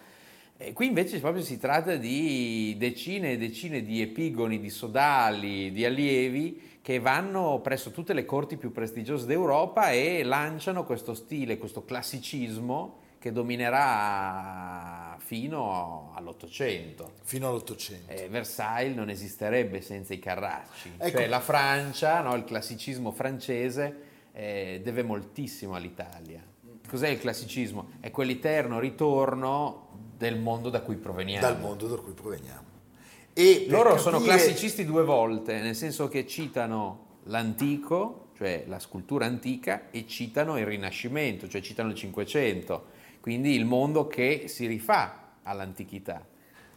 E 0.58 0.74
qui 0.74 0.88
invece 0.88 1.20
proprio 1.20 1.44
si 1.44 1.58
tratta 1.58 1.96
di 1.96 2.76
decine 2.78 3.32
e 3.32 3.38
decine 3.38 3.84
di 3.84 4.02
epigoni, 4.02 4.60
di 4.60 4.70
sodali, 4.70 5.72
di 5.72 5.86
allievi 5.86 6.72
che 6.82 7.00
vanno 7.00 7.60
presso 7.62 7.92
tutte 7.92 8.14
le 8.14 8.26
corti 8.26 8.58
più 8.58 8.72
prestigiose 8.72 9.26
d'Europa 9.26 9.92
e 9.92 10.22
lanciano 10.24 10.84
questo 10.84 11.14
stile, 11.14 11.58
questo 11.58 11.86
classicismo 11.86 13.02
che 13.24 13.32
dominerà 13.32 15.16
fino 15.18 16.12
all'Ottocento. 16.14 17.14
Fino 17.24 17.48
all'Ottocento. 17.48 18.12
Eh, 18.12 18.28
Versailles 18.28 18.94
non 18.94 19.10
esisterebbe 19.10 19.80
senza 19.80 20.14
i 20.14 20.20
Carracci. 20.20 20.92
Ecco. 20.98 21.18
Cioè 21.18 21.28
la 21.28 21.40
Francia, 21.40 22.20
no, 22.20 22.36
il 22.36 22.44
classicismo 22.44 23.12
francese, 23.12 23.96
eh, 24.34 24.82
deve 24.84 25.04
moltissimo 25.04 25.74
all'Italia. 25.74 26.44
Cos'è 26.86 27.08
il 27.08 27.18
classicismo? 27.18 27.92
È 28.02 28.12
quell'eterno 28.12 28.78
ritorno 28.80 29.88
del 30.18 30.38
mondo 30.38 30.70
da 30.70 30.82
cui 30.82 30.98
proveniamo. 30.98 31.48
Dal 31.48 31.62
mondo 31.62 31.88
da 31.88 31.96
cui 31.96 32.12
proveniamo. 32.12 32.66
E 33.32 33.68
Loro 33.70 33.92
capire... 33.92 34.02
sono 34.02 34.20
classicisti 34.20 34.84
due 34.84 35.06
volte, 35.06 35.62
nel 35.62 35.76
senso 35.76 36.10
che 36.10 36.28
citano 36.28 37.20
l'antico, 37.28 38.32
cioè 38.36 38.66
la 38.68 38.80
scultura 38.80 39.26
antica, 39.28 39.90
e 39.92 40.06
citano 40.08 40.58
il 40.60 40.66
Rinascimento, 40.66 41.48
cioè 41.48 41.62
citano 41.62 41.92
il 41.92 41.96
Cinquecento 41.96 42.93
quindi 43.24 43.56
il 43.56 43.64
mondo 43.64 44.06
che 44.06 44.50
si 44.50 44.66
rifà 44.66 45.36
all'antichità. 45.44 46.26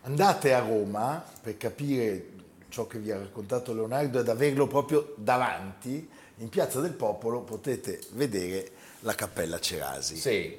Andate 0.03 0.55
a 0.55 0.61
Roma 0.61 1.21
per 1.43 1.57
capire 1.57 2.35
ciò 2.69 2.87
che 2.87 3.01
vi 3.01 3.11
ha 3.11 3.19
raccontato 3.19 3.75
Leonardo 3.75 4.21
ed 4.21 4.29
averlo 4.29 4.69
proprio 4.69 5.13
davanti, 5.17 6.09
in 6.37 6.49
Piazza 6.49 6.79
del 6.79 6.93
Popolo 6.93 7.41
potete 7.41 7.99
vedere 8.13 8.71
la 9.01 9.17
Cappella 9.17 9.59
Cerasi. 9.59 10.15
Sì, 10.15 10.57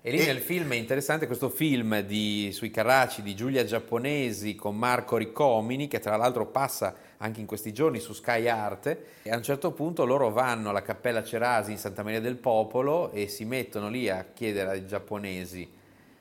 e 0.00 0.10
lì 0.10 0.20
e... 0.20 0.24
nel 0.24 0.40
film 0.40 0.72
è 0.72 0.76
interessante 0.76 1.26
questo 1.26 1.50
film 1.50 2.00
di, 2.00 2.48
sui 2.54 2.70
Carracci 2.70 3.20
di 3.20 3.36
Giulia 3.36 3.66
Giapponesi 3.66 4.54
con 4.54 4.74
Marco 4.74 5.18
Riccomini, 5.18 5.86
che 5.86 5.98
tra 5.98 6.16
l'altro 6.16 6.46
passa 6.46 6.96
anche 7.18 7.40
in 7.40 7.46
questi 7.46 7.72
giorni 7.72 7.98
su 8.00 8.12
Sky 8.12 8.48
Arte. 8.48 9.06
E 9.22 9.30
a 9.30 9.36
un 9.36 9.42
certo 9.42 9.72
punto 9.72 10.04
loro 10.04 10.30
vanno 10.30 10.70
alla 10.70 10.82
Cappella 10.82 11.22
Cerasi 11.22 11.72
in 11.72 11.78
Santa 11.78 12.02
Maria 12.02 12.20
del 12.20 12.36
Popolo 12.36 13.10
e 13.12 13.28
si 13.28 13.44
mettono 13.44 13.88
lì 13.88 14.08
a 14.08 14.26
chiedere 14.32 14.70
ai 14.70 14.86
giapponesi: 14.86 15.70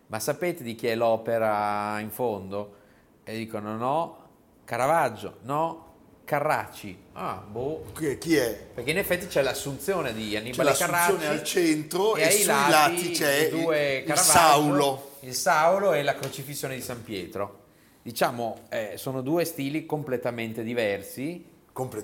Ma 0.08 0.20
sapete 0.20 0.64
di 0.64 0.75
chi 0.75 0.88
è 0.88 0.96
l'opera 0.96 2.00
in 2.00 2.10
fondo? 2.10 2.75
E 3.24 3.36
dicono: 3.38 3.75
No, 3.75 4.18
Caravaggio, 4.64 5.38
no, 5.42 5.86
Carracci. 6.25 6.98
Ah, 7.14 7.42
boh. 7.48 7.86
Chi 8.20 8.36
è? 8.36 8.68
Perché 8.74 8.92
in 8.92 8.98
effetti 8.98 9.28
c'è 9.28 9.42
l'assunzione 9.42 10.14
di 10.14 10.36
Annibale 10.36 10.72
c'è 10.72 10.86
Carracci. 10.86 11.25
al 11.25 11.44
centro 11.44 12.16
e, 12.16 12.24
e 12.24 12.32
sui 12.32 12.46
lati, 12.46 12.72
lati 12.72 13.10
c'è 13.12 13.36
il, 13.52 14.04
il 14.08 14.18
Saulo. 14.18 15.14
Il 15.22 15.34
Saulo 15.34 15.94
e 15.94 16.04
la 16.04 16.16
crocifissione 16.16 16.75
di 16.75 16.82
San 16.82 17.04
Pietro. 17.04 17.64
Diciamo, 18.05 18.67
eh, 18.69 18.93
sono 18.97 19.21
due 19.21 19.45
stili 19.45 19.88
completamente 19.88 20.62
diversi 20.62 21.43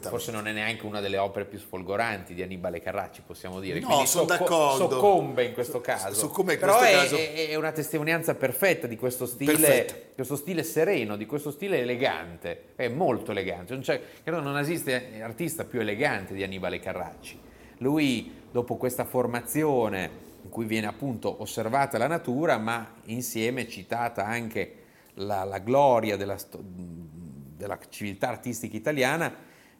Forse 0.09 0.31
non 0.31 0.47
è 0.47 0.51
neanche 0.51 0.85
una 0.85 0.99
delle 0.99 1.17
opere 1.17 1.45
più 1.45 1.59
sfolgoranti 1.59 2.33
di 2.33 2.41
Annibale 2.41 2.81
Carracci, 2.81 3.21
possiamo 3.23 3.59
dire. 3.59 3.79
No, 3.79 3.85
Quindi 3.85 4.07
sono 4.07 4.27
socco- 4.27 4.43
d'accordo. 4.43 4.89
Soccombe 4.89 5.45
in 5.45 5.53
questo 5.53 5.79
caso. 5.79 6.13
Soccombe 6.13 6.53
in 6.53 6.59
Però 6.59 6.75
questo 6.75 7.15
è, 7.15 7.31
caso. 7.33 7.51
è 7.51 7.55
una 7.55 7.71
testimonianza 7.71 8.33
perfetta 8.33 8.87
di 8.87 8.97
questo 8.97 9.27
stile, 9.27 10.11
questo 10.15 10.35
stile 10.35 10.63
sereno, 10.63 11.15
di 11.15 11.27
questo 11.27 11.51
stile 11.51 11.79
elegante. 11.79 12.73
È 12.75 12.87
molto 12.87 13.29
elegante. 13.29 13.73
Non 13.73 13.83
credo 13.83 14.41
non 14.41 14.57
esiste 14.57 15.21
artista 15.21 15.63
più 15.65 15.79
elegante 15.79 16.33
di 16.33 16.41
Annibale 16.41 16.79
Carracci. 16.79 17.39
Lui, 17.77 18.41
dopo 18.51 18.75
questa 18.75 19.05
formazione 19.05 20.09
in 20.41 20.49
cui 20.49 20.65
viene 20.65 20.87
appunto 20.87 21.41
osservata 21.41 21.99
la 21.99 22.07
natura, 22.07 22.57
ma 22.57 22.95
insieme 23.05 23.69
citata 23.69 24.25
anche 24.25 24.80
la, 25.25 25.43
la 25.43 25.59
gloria 25.59 26.17
della, 26.17 26.37
della 26.59 27.79
civiltà 27.89 28.29
artistica 28.29 28.75
italiana, 28.75 29.33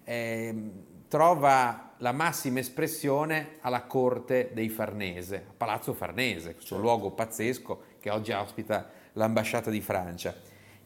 eh, 0.03 0.71
trova 1.07 1.93
la 1.97 2.11
massima 2.11 2.59
espressione 2.59 3.57
alla 3.61 3.83
corte 3.83 4.51
dei 4.53 4.69
Farnese, 4.69 5.45
a 5.49 5.53
Palazzo 5.55 5.93
Farnese, 5.93 6.53
questo 6.53 6.75
certo. 6.75 6.81
luogo 6.81 7.11
pazzesco 7.11 7.83
che 7.99 8.09
oggi 8.09 8.31
ospita 8.31 8.89
l'ambasciata 9.13 9.69
di 9.69 9.81
Francia. 9.81 10.33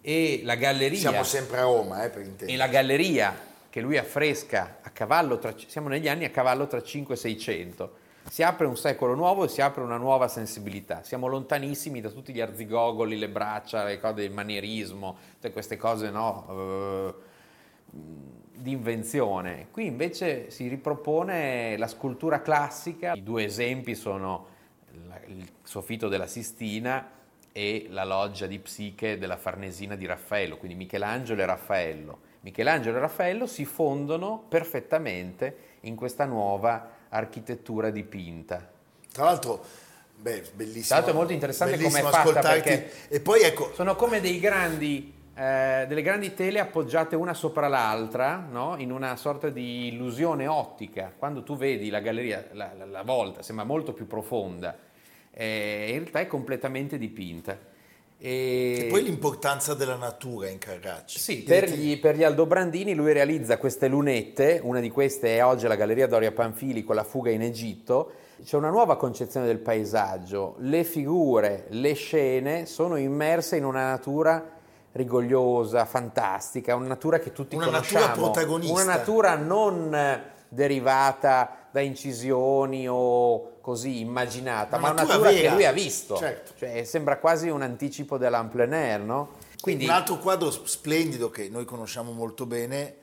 E 0.01 0.41
la 0.43 0.55
galleria... 0.55 0.97
Siamo 0.97 1.23
sempre 1.23 1.57
a 1.59 1.63
Roma, 1.63 2.03
eh, 2.03 2.09
per 2.09 2.21
intendere. 2.21 2.51
E 2.51 2.57
la 2.57 2.67
galleria 2.67 3.35
che 3.69 3.81
lui 3.81 3.97
affresca 3.97 4.79
a 4.81 4.89
cavallo, 4.89 5.37
tra, 5.37 5.53
siamo 5.67 5.89
negli 5.89 6.07
anni 6.07 6.25
a 6.25 6.29
cavallo 6.29 6.67
tra 6.67 6.81
5 6.81 7.13
e 7.13 7.17
600. 7.17 7.97
Si 8.27 8.43
apre 8.43 8.65
un 8.65 8.75
secolo 8.75 9.13
nuovo 9.13 9.45
e 9.45 9.47
si 9.47 9.61
apre 9.61 9.81
una 9.81 9.97
nuova 9.97 10.27
sensibilità. 10.27 11.03
Siamo 11.03 11.27
lontanissimi 11.27 12.01
da 12.01 12.09
tutti 12.09 12.33
gli 12.33 12.41
arzigogoli, 12.41 13.17
le 13.17 13.29
braccia, 13.29 13.83
le 13.83 13.99
cose 13.99 14.15
del 14.15 14.31
manierismo, 14.31 15.17
tutte 15.33 15.51
queste 15.51 15.77
cose, 15.77 16.09
no? 16.09 17.13
Uh, 17.91 18.33
di 18.55 18.71
invenzione. 18.71 19.67
Qui 19.71 19.85
invece 19.85 20.49
si 20.49 20.67
ripropone 20.67 21.77
la 21.77 21.87
scultura 21.87 22.41
classica. 22.41 23.13
I 23.13 23.23
due 23.23 23.45
esempi 23.45 23.95
sono 23.95 24.47
il 25.27 25.47
soffitto 25.63 26.07
della 26.07 26.27
Sistina 26.27 27.09
e 27.51 27.87
la 27.89 28.03
loggia 28.03 28.47
di 28.47 28.59
Psiche 28.59 29.17
della 29.17 29.37
Farnesina 29.37 29.95
di 29.95 30.05
Raffaello, 30.05 30.57
quindi 30.57 30.75
Michelangelo 30.75 31.41
e 31.41 31.45
Raffaello. 31.45 32.19
Michelangelo 32.41 32.97
e 32.97 32.99
Raffaello 32.99 33.45
si 33.45 33.65
fondono 33.65 34.43
perfettamente 34.47 35.57
in 35.81 35.95
questa 35.95 36.25
nuova 36.25 36.94
architettura 37.15 37.89
dipinta. 37.89 38.67
Tra 39.11 39.23
l'altro, 39.23 39.63
beh, 40.15 40.51
bellissimo. 40.53 40.85
Tra 40.85 40.95
l'altro 40.95 41.13
è 41.13 41.15
molto 41.15 41.33
interessante 41.33 41.79
come 41.79 41.99
è 41.99 42.03
fatta 42.03 42.39
perché 42.41 42.91
e 43.07 43.19
poi 43.19 43.41
ecco, 43.41 43.71
sono 43.73 43.95
come 43.95 44.19
dei 44.21 44.39
grandi 44.39 45.13
eh, 45.37 45.83
delle 45.85 46.01
grandi 46.01 46.33
tele 46.33 46.59
appoggiate 46.59 47.17
una 47.17 47.33
sopra 47.33 47.67
l'altra, 47.67 48.37
no? 48.37 48.75
in 48.77 48.89
una 48.89 49.17
sorta 49.17 49.49
di 49.49 49.87
illusione 49.87 50.47
ottica. 50.47 51.11
Quando 51.15 51.43
tu 51.43 51.57
vedi 51.57 51.89
la 51.89 51.99
galleria, 51.99 52.47
la, 52.53 52.71
la, 52.73 52.85
la 52.85 53.01
volta 53.03 53.41
sembra 53.41 53.65
molto 53.65 53.91
più 53.91 54.07
profonda, 54.07 54.77
eh, 55.31 55.87
in 55.89 55.99
realtà 55.99 56.21
è 56.21 56.27
completamente 56.27 56.97
dipinta. 56.97 57.73
E... 58.25 58.85
e, 58.85 58.87
poi 58.89 59.03
l'importanza 59.03 59.75
della 59.75 59.97
natura 59.97 60.49
in 60.49 60.57
Carracci. 60.57 61.19
Sì, 61.19 61.43
per 61.43 61.69
gli, 61.69 61.99
per 61.99 62.15
gli, 62.15 62.23
Aldobrandini 62.23 62.95
lui 62.95 63.13
realizza 63.13 63.59
queste 63.59 63.87
lunette, 63.87 64.59
una 64.63 64.79
di 64.79 64.89
queste 64.89 65.37
è 65.37 65.45
oggi 65.45 65.65
alla 65.67 65.75
Galleria 65.75 66.07
Doria 66.07 66.31
Panfili 66.31 66.83
con 66.83 66.95
la 66.95 67.03
fuga 67.03 67.29
in 67.29 67.43
Egitto. 67.43 68.11
C'è 68.43 68.57
una 68.57 68.71
nuova 68.71 68.97
concezione 68.97 69.45
del 69.45 69.59
paesaggio, 69.59 70.55
le 70.59 70.83
figure, 70.83 71.67
le 71.69 71.93
scene 71.93 72.65
sono 72.65 72.95
immerse 72.95 73.57
in 73.57 73.63
una 73.63 73.89
natura 73.89 74.53
rigogliosa, 74.93 75.85
fantastica, 75.85 76.73
una 76.73 76.87
natura 76.87 77.19
che 77.19 77.31
tutti 77.31 77.55
una 77.55 77.65
conosciamo. 77.65 78.05
Una 78.05 78.07
natura 78.07 78.31
protagonista. 78.31 78.73
Una 78.73 78.83
natura 78.83 79.35
non 79.35 80.21
derivata 80.49 81.67
da 81.69 81.79
incisioni 81.79 82.87
o 82.89 83.54
così 83.65 83.99
immaginata, 83.99 84.77
una 84.77 84.85
ma 84.85 84.91
una 84.91 85.01
natura 85.01 85.31
vera. 85.31 85.49
che 85.49 85.55
lui 85.55 85.65
ha 85.65 85.71
visto. 85.71 86.15
Certo. 86.17 86.51
Cioè, 86.55 86.83
sembra 86.83 87.17
quasi 87.17 87.49
un 87.49 87.63
anticipo 87.63 88.19
dell'Amplein 88.19 88.71
Air, 88.71 88.99
no? 88.99 89.31
Quindi... 89.59 89.85
Un 89.85 89.89
altro 89.89 90.19
quadro 90.19 90.51
splendido 90.51 91.31
che 91.31 91.49
noi 91.49 91.65
conosciamo 91.65 92.11
molto 92.11 92.45
bene 92.45 92.95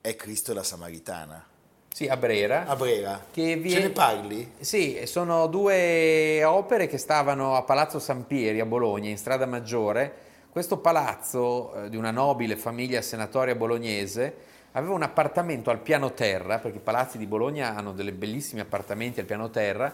è 0.00 0.16
Cristo 0.16 0.52
e 0.52 0.54
la 0.54 0.62
Samaritana. 0.62 1.44
Sì, 1.92 2.06
a 2.06 2.16
Brera. 2.16 2.64
A 2.64 2.74
Brera. 2.76 3.26
Che 3.30 3.56
viene... 3.56 3.80
Ce 3.82 3.86
ne 3.88 3.92
parli? 3.92 4.52
Sì, 4.58 5.02
sono 5.04 5.48
due 5.48 6.42
opere 6.44 6.86
che 6.86 6.96
stavano 6.96 7.54
a 7.54 7.62
Palazzo 7.64 7.98
Sampieri 7.98 8.58
a 8.60 8.64
Bologna, 8.64 9.10
in 9.10 9.18
strada 9.18 9.44
maggiore, 9.44 10.14
questo 10.48 10.78
palazzo 10.78 11.74
eh, 11.74 11.90
di 11.90 11.98
una 11.98 12.10
nobile 12.10 12.56
famiglia 12.56 13.02
senatoria 13.02 13.54
bolognese 13.54 14.34
aveva 14.76 14.92
un 14.92 15.02
appartamento 15.02 15.70
al 15.70 15.80
piano 15.80 16.12
terra, 16.12 16.58
perché 16.58 16.78
i 16.78 16.82
palazzi 16.82 17.16
di 17.16 17.26
Bologna 17.26 17.74
hanno 17.74 17.92
delle 17.92 18.12
bellissimi 18.12 18.60
appartamenti 18.60 19.20
al 19.20 19.26
piano 19.26 19.48
terra, 19.48 19.92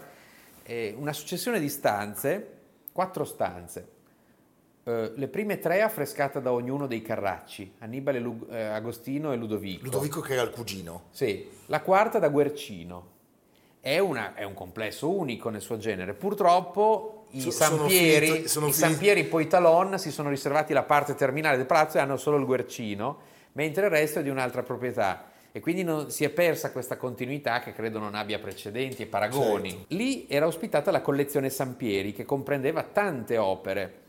una 0.95 1.13
successione 1.13 1.59
di 1.59 1.69
stanze, 1.69 2.47
quattro 2.91 3.23
stanze. 3.23 3.87
Eh, 4.83 5.13
le 5.15 5.27
prime 5.29 5.59
tre 5.59 5.81
affrescate 5.81 6.41
da 6.41 6.51
ognuno 6.51 6.87
dei 6.87 7.01
Carracci, 7.01 7.75
Annibale, 7.79 8.19
Lu- 8.19 8.47
eh, 8.49 8.61
Agostino 8.61 9.31
e 9.31 9.37
Ludovico. 9.37 9.85
Ludovico 9.85 10.19
che 10.19 10.33
era 10.33 10.41
il 10.41 10.49
cugino. 10.49 11.03
Sì, 11.11 11.49
la 11.67 11.79
quarta 11.81 12.19
da 12.19 12.27
Guercino. 12.27 13.11
È, 13.79 13.97
una, 13.99 14.33
è 14.33 14.43
un 14.43 14.53
complesso 14.53 15.09
unico 15.09 15.49
nel 15.49 15.61
suo 15.61 15.77
genere. 15.77 16.13
Purtroppo 16.13 17.25
i 17.31 17.51
Sampieri, 17.51 18.45
finito, 18.47 18.67
i 18.67 18.73
Sampieri 18.73 19.23
Poitalon 19.23 19.97
si 19.97 20.11
sono 20.11 20.29
riservati 20.29 20.73
la 20.73 20.83
parte 20.83 21.15
terminale 21.15 21.55
del 21.55 21.65
palazzo 21.65 21.97
e 21.97 22.01
hanno 22.01 22.17
solo 22.17 22.37
il 22.37 22.45
guercino, 22.45 23.31
mentre 23.53 23.85
il 23.85 23.91
resto 23.91 24.19
è 24.19 24.23
di 24.23 24.29
un'altra 24.29 24.63
proprietà. 24.63 25.31
E 25.51 25.59
quindi 25.59 25.83
non, 25.83 26.09
si 26.09 26.23
è 26.23 26.29
persa 26.29 26.71
questa 26.71 26.97
continuità 26.97 27.59
che 27.59 27.73
credo 27.73 27.99
non 27.99 28.15
abbia 28.15 28.39
precedenti 28.39 29.03
e 29.03 29.05
paragoni. 29.05 29.69
Certo. 29.69 29.85
Lì 29.89 30.25
era 30.27 30.47
ospitata 30.47 30.89
la 30.89 31.01
collezione 31.01 31.49
Sampieri 31.49 32.11
che 32.11 32.25
comprendeva 32.25 32.81
tante 32.83 33.37
opere 33.37 34.01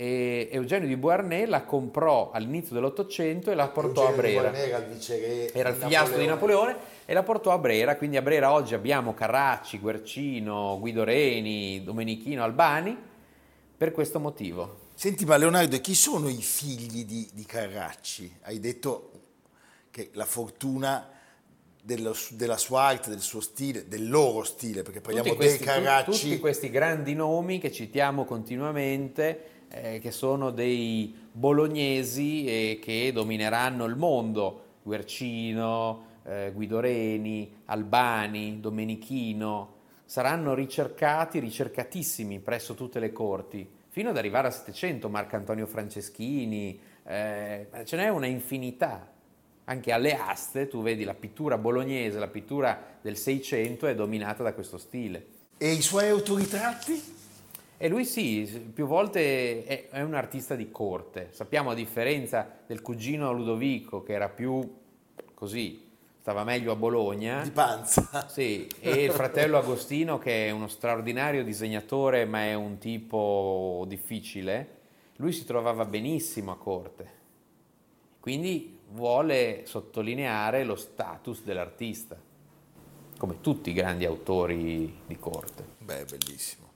e 0.00 0.48
Eugenio 0.50 0.88
di 0.88 0.96
Beauharnais 0.96 1.46
la 1.46 1.60
comprò 1.62 2.30
all'inizio 2.30 2.74
dell'Ottocento 2.74 3.50
e 3.50 3.54
la 3.54 3.68
portò 3.68 4.08
Eugenio 4.08 4.40
a 4.40 4.50
Brera. 4.50 4.56
Era 4.56 4.78
il, 4.78 4.84
vice 4.86 5.52
era 5.52 5.68
il 5.68 5.74
figliastro 5.74 6.18
di 6.18 6.24
Napoleone 6.24 6.74
e 7.04 7.12
la 7.12 7.22
portò 7.22 7.52
a 7.52 7.58
Brera, 7.58 7.96
quindi 7.96 8.16
a 8.16 8.22
Brera 8.22 8.50
oggi 8.50 8.72
abbiamo 8.72 9.12
Carracci, 9.12 9.78
Guercino, 9.78 10.78
Guido 10.80 11.04
Reni, 11.04 11.82
Domenichino, 11.84 12.42
Albani, 12.42 12.96
per 13.76 13.92
questo 13.92 14.18
motivo. 14.18 14.88
Senti, 15.00 15.24
ma 15.24 15.38
Leonardo, 15.38 15.80
chi 15.80 15.94
sono 15.94 16.28
i 16.28 16.42
figli 16.42 17.06
di, 17.06 17.26
di 17.32 17.46
Carracci? 17.46 18.30
Hai 18.42 18.60
detto 18.60 19.12
che 19.90 20.10
la 20.12 20.26
fortuna 20.26 21.08
dello, 21.82 22.14
della 22.32 22.58
sua 22.58 22.82
arte, 22.82 23.08
del 23.08 23.22
suo 23.22 23.40
stile, 23.40 23.88
del 23.88 24.10
loro 24.10 24.44
stile, 24.44 24.82
perché 24.82 25.00
parliamo 25.00 25.26
tutti 25.26 25.38
questi, 25.38 25.56
dei 25.56 25.66
Carracci. 25.66 26.10
Tutti 26.10 26.38
questi 26.38 26.68
grandi 26.68 27.14
nomi 27.14 27.58
che 27.58 27.72
citiamo 27.72 28.26
continuamente 28.26 29.44
eh, 29.70 30.00
che 30.00 30.10
sono 30.10 30.50
dei 30.50 31.14
bolognesi 31.32 32.44
e 32.44 32.78
che 32.78 33.10
domineranno 33.10 33.86
il 33.86 33.96
mondo, 33.96 34.64
Guercino, 34.82 36.04
eh, 36.24 36.50
Guido 36.52 36.78
Reni, 36.78 37.62
Albani, 37.64 38.60
Domenichino, 38.60 39.76
saranno 40.04 40.52
ricercati, 40.52 41.38
ricercatissimi 41.38 42.38
presso 42.40 42.74
tutte 42.74 43.00
le 43.00 43.12
corti, 43.12 43.78
fino 43.90 44.10
ad 44.10 44.16
arrivare 44.16 44.46
a 44.46 44.50
700, 44.50 45.08
Marcantonio 45.08 45.66
Franceschini, 45.66 46.80
eh, 47.04 47.66
ce 47.84 47.96
n'è 47.96 48.08
una 48.08 48.26
infinità. 48.26 49.08
Anche 49.64 49.92
alle 49.92 50.14
aste 50.16 50.68
tu 50.68 50.80
vedi 50.82 51.04
la 51.04 51.14
pittura 51.14 51.58
bolognese, 51.58 52.18
la 52.18 52.28
pittura 52.28 52.98
del 53.00 53.16
Seicento 53.16 53.86
è 53.86 53.94
dominata 53.94 54.42
da 54.42 54.52
questo 54.52 54.78
stile. 54.78 55.26
E 55.58 55.72
i 55.72 55.82
suoi 55.82 56.08
autoritratti? 56.08 57.18
E 57.76 57.88
lui 57.88 58.04
sì, 58.04 58.70
più 58.72 58.86
volte 58.86 59.64
è, 59.64 59.88
è, 59.88 60.02
un 60.02 60.14
artista 60.14 60.54
di 60.54 60.70
corte. 60.70 61.28
Sappiamo 61.32 61.70
a 61.70 61.74
differenza 61.74 62.48
del 62.66 62.82
cugino 62.82 63.32
Ludovico 63.32 64.02
che 64.02 64.12
era 64.12 64.28
più 64.28 64.78
così, 65.34 65.89
stava 66.20 66.44
meglio 66.44 66.72
a 66.72 66.76
Bologna. 66.76 67.42
Di 67.42 67.50
panza. 67.50 68.26
Sì, 68.28 68.68
e 68.80 69.04
il 69.04 69.10
fratello 69.10 69.58
Agostino 69.58 70.18
che 70.18 70.46
è 70.46 70.50
uno 70.50 70.68
straordinario 70.68 71.42
disegnatore 71.42 72.24
ma 72.26 72.44
è 72.44 72.54
un 72.54 72.78
tipo 72.78 73.84
difficile. 73.88 74.78
Lui 75.16 75.32
si 75.32 75.44
trovava 75.44 75.84
benissimo 75.84 76.52
a 76.52 76.56
corte. 76.56 77.18
Quindi 78.20 78.78
vuole 78.90 79.62
sottolineare 79.64 80.64
lo 80.64 80.76
status 80.76 81.42
dell'artista, 81.42 82.16
come 83.16 83.40
tutti 83.40 83.70
i 83.70 83.72
grandi 83.72 84.04
autori 84.04 85.00
di 85.06 85.18
corte. 85.18 85.64
Beh, 85.78 86.04
bellissimo. 86.04 86.69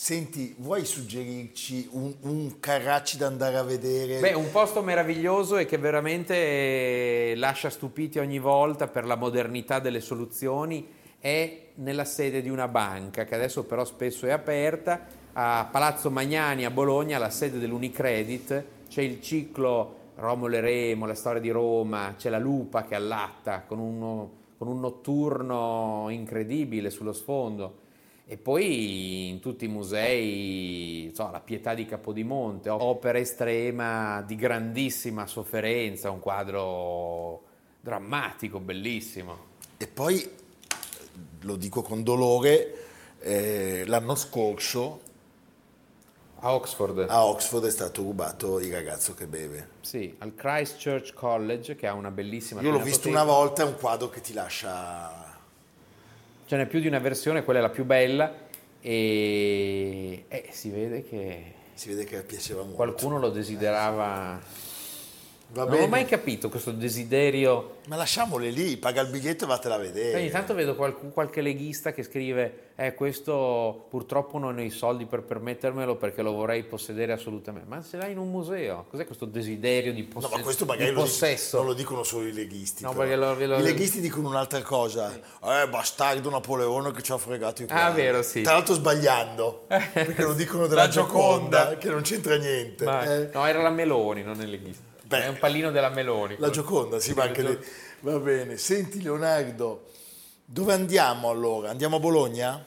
Senti, 0.00 0.54
vuoi 0.56 0.86
suggerirci 0.86 1.86
un, 1.90 2.14
un 2.22 2.58
Carracci 2.58 3.18
da 3.18 3.26
andare 3.26 3.58
a 3.58 3.62
vedere? 3.62 4.18
Beh, 4.18 4.32
un 4.32 4.50
posto 4.50 4.80
meraviglioso 4.80 5.58
e 5.58 5.66
che 5.66 5.76
veramente 5.76 7.34
lascia 7.36 7.68
stupiti 7.68 8.18
ogni 8.18 8.38
volta 8.38 8.88
per 8.88 9.04
la 9.04 9.14
modernità 9.14 9.78
delle 9.78 10.00
soluzioni 10.00 10.88
è 11.18 11.66
nella 11.74 12.06
sede 12.06 12.40
di 12.40 12.48
una 12.48 12.66
banca 12.66 13.24
che 13.24 13.34
adesso 13.34 13.64
però 13.64 13.84
spesso 13.84 14.24
è 14.24 14.30
aperta 14.30 15.04
a 15.34 15.68
Palazzo 15.70 16.10
Magnani 16.10 16.64
a 16.64 16.70
Bologna, 16.70 17.18
la 17.18 17.28
sede 17.28 17.58
dell'Unicredit, 17.58 18.64
c'è 18.88 19.02
il 19.02 19.20
ciclo 19.20 19.96
Romolo 20.14 20.56
e 20.56 20.60
Remo, 20.60 21.04
la 21.04 21.14
storia 21.14 21.42
di 21.42 21.50
Roma, 21.50 22.14
c'è 22.16 22.30
la 22.30 22.38
lupa 22.38 22.84
che 22.84 22.94
allatta 22.94 23.64
con, 23.66 23.78
uno, 23.78 24.30
con 24.56 24.66
un 24.66 24.80
notturno 24.80 26.06
incredibile 26.08 26.88
sullo 26.88 27.12
sfondo 27.12 27.79
e 28.30 28.36
poi 28.36 29.26
in 29.28 29.40
tutti 29.40 29.64
i 29.64 29.68
musei, 29.68 31.10
so, 31.12 31.30
la 31.32 31.40
Pietà 31.40 31.74
di 31.74 31.84
Capodimonte, 31.84 32.68
opera 32.68 33.18
estrema 33.18 34.22
di 34.22 34.36
grandissima 34.36 35.26
sofferenza, 35.26 36.12
un 36.12 36.20
quadro 36.20 37.42
drammatico, 37.80 38.60
bellissimo. 38.60 39.36
E 39.78 39.88
poi, 39.88 40.30
lo 41.40 41.56
dico 41.56 41.82
con 41.82 42.04
dolore, 42.04 42.74
eh, 43.18 43.82
l'anno 43.86 44.14
scorso 44.14 45.00
a 46.38 46.54
Oxford. 46.54 47.06
A 47.08 47.26
Oxford 47.26 47.66
è 47.66 47.70
stato 47.70 48.02
rubato 48.02 48.60
il 48.60 48.70
ragazzo 48.70 49.12
che 49.14 49.26
beve. 49.26 49.70
Sì, 49.80 50.14
al 50.18 50.36
Christ 50.36 50.80
Church 50.80 51.14
College 51.14 51.74
che 51.74 51.88
ha 51.88 51.94
una 51.94 52.12
bellissima... 52.12 52.60
Io 52.60 52.70
l'ho 52.70 52.78
visto 52.78 53.08
una 53.08 53.24
volta, 53.24 53.62
è 53.62 53.66
un 53.66 53.74
quadro 53.76 54.08
che 54.08 54.20
ti 54.20 54.32
lascia 54.32 55.29
ce 56.50 56.56
n'è 56.56 56.66
più 56.66 56.80
di 56.80 56.88
una 56.88 56.98
versione, 56.98 57.44
quella 57.44 57.60
è 57.60 57.62
la 57.62 57.68
più 57.68 57.84
bella 57.84 58.34
e 58.80 60.24
eh, 60.26 60.48
si 60.50 60.70
vede 60.70 61.04
che... 61.04 61.52
Si 61.74 61.90
vede 61.90 62.02
che 62.02 62.24
piaceva 62.24 62.62
molto. 62.62 62.74
Qualcuno 62.74 63.20
lo 63.20 63.30
desiderava 63.30 64.40
Va 65.52 65.62
non 65.62 65.70
bene. 65.72 65.84
ho 65.84 65.88
mai 65.88 66.04
capito 66.04 66.48
questo 66.48 66.70
desiderio. 66.70 67.78
Ma 67.86 67.96
lasciamole 67.96 68.50
lì, 68.50 68.76
paga 68.76 69.00
il 69.00 69.08
biglietto 69.08 69.44
e 69.44 69.46
vatela 69.48 69.74
a 69.74 69.78
vedere. 69.78 70.20
Ogni 70.20 70.30
tanto 70.30 70.54
vedo 70.54 70.76
qualche, 70.76 71.08
qualche 71.10 71.40
leghista 71.40 71.92
che 71.92 72.04
scrive: 72.04 72.68
Eh, 72.76 72.94
questo 72.94 73.86
purtroppo 73.90 74.38
non 74.38 74.58
ho 74.58 74.62
i 74.62 74.70
soldi 74.70 75.06
per 75.06 75.22
permettermelo 75.22 75.96
perché 75.96 76.22
lo 76.22 76.32
vorrei 76.32 76.62
possedere 76.62 77.12
assolutamente. 77.12 77.68
Ma 77.68 77.82
se 77.82 77.96
l'hai 77.96 78.12
in 78.12 78.18
un 78.18 78.30
museo, 78.30 78.86
cos'è 78.88 79.04
questo 79.04 79.24
desiderio 79.24 79.92
di, 79.92 80.04
posse- 80.04 80.28
no, 80.30 80.36
ma 80.36 80.42
questo 80.42 80.64
magari 80.66 80.92
lo 80.92 81.00
possesso? 81.00 81.56
non 81.56 81.66
lo 81.66 81.74
dicono 81.74 82.04
solo 82.04 82.28
i 82.28 82.32
leghisti. 82.32 82.84
No, 82.84 82.92
lo, 82.92 83.34
lo, 83.34 83.56
I 83.58 83.62
leghisti 83.62 84.00
dicono 84.00 84.28
un'altra 84.28 84.62
cosa: 84.62 85.10
sì. 85.10 85.18
Eh, 85.18 85.68
bastardo 85.68 86.30
Napoleone 86.30 86.92
che 86.92 87.02
ci 87.02 87.10
ha 87.10 87.18
fregato 87.18 87.62
i 87.62 87.66
cuori. 87.66 87.80
Ah, 87.82 87.90
vero, 87.90 88.22
sì. 88.22 88.42
Tra 88.42 88.52
l'altro 88.52 88.74
sbagliando, 88.74 89.64
perché 89.66 90.22
lo 90.22 90.32
dicono 90.34 90.68
della 90.68 90.86
Gioconda, 90.86 91.58
Gioconda, 91.58 91.76
che 91.76 91.88
non 91.88 92.02
c'entra 92.02 92.36
niente. 92.36 92.84
Ma, 92.84 93.02
eh. 93.02 93.30
No, 93.32 93.44
era 93.46 93.60
la 93.60 93.70
Meloni, 93.70 94.22
non 94.22 94.40
il 94.40 94.48
leghista. 94.48 94.89
Beh, 95.10 95.24
è 95.24 95.26
un 95.26 95.38
pallino 95.40 95.72
della 95.72 95.88
Meloni. 95.88 96.36
La 96.38 96.50
Gioconda, 96.50 97.00
sì, 97.00 97.14
ma 97.14 97.24
anche 97.24 97.42
lì. 97.42 97.58
Va 98.02 98.16
bene. 98.20 98.56
Senti 98.56 99.02
Leonardo, 99.02 99.88
dove 100.44 100.72
andiamo 100.72 101.30
allora? 101.30 101.68
Andiamo 101.68 101.96
a 101.96 101.98
Bologna? 101.98 102.64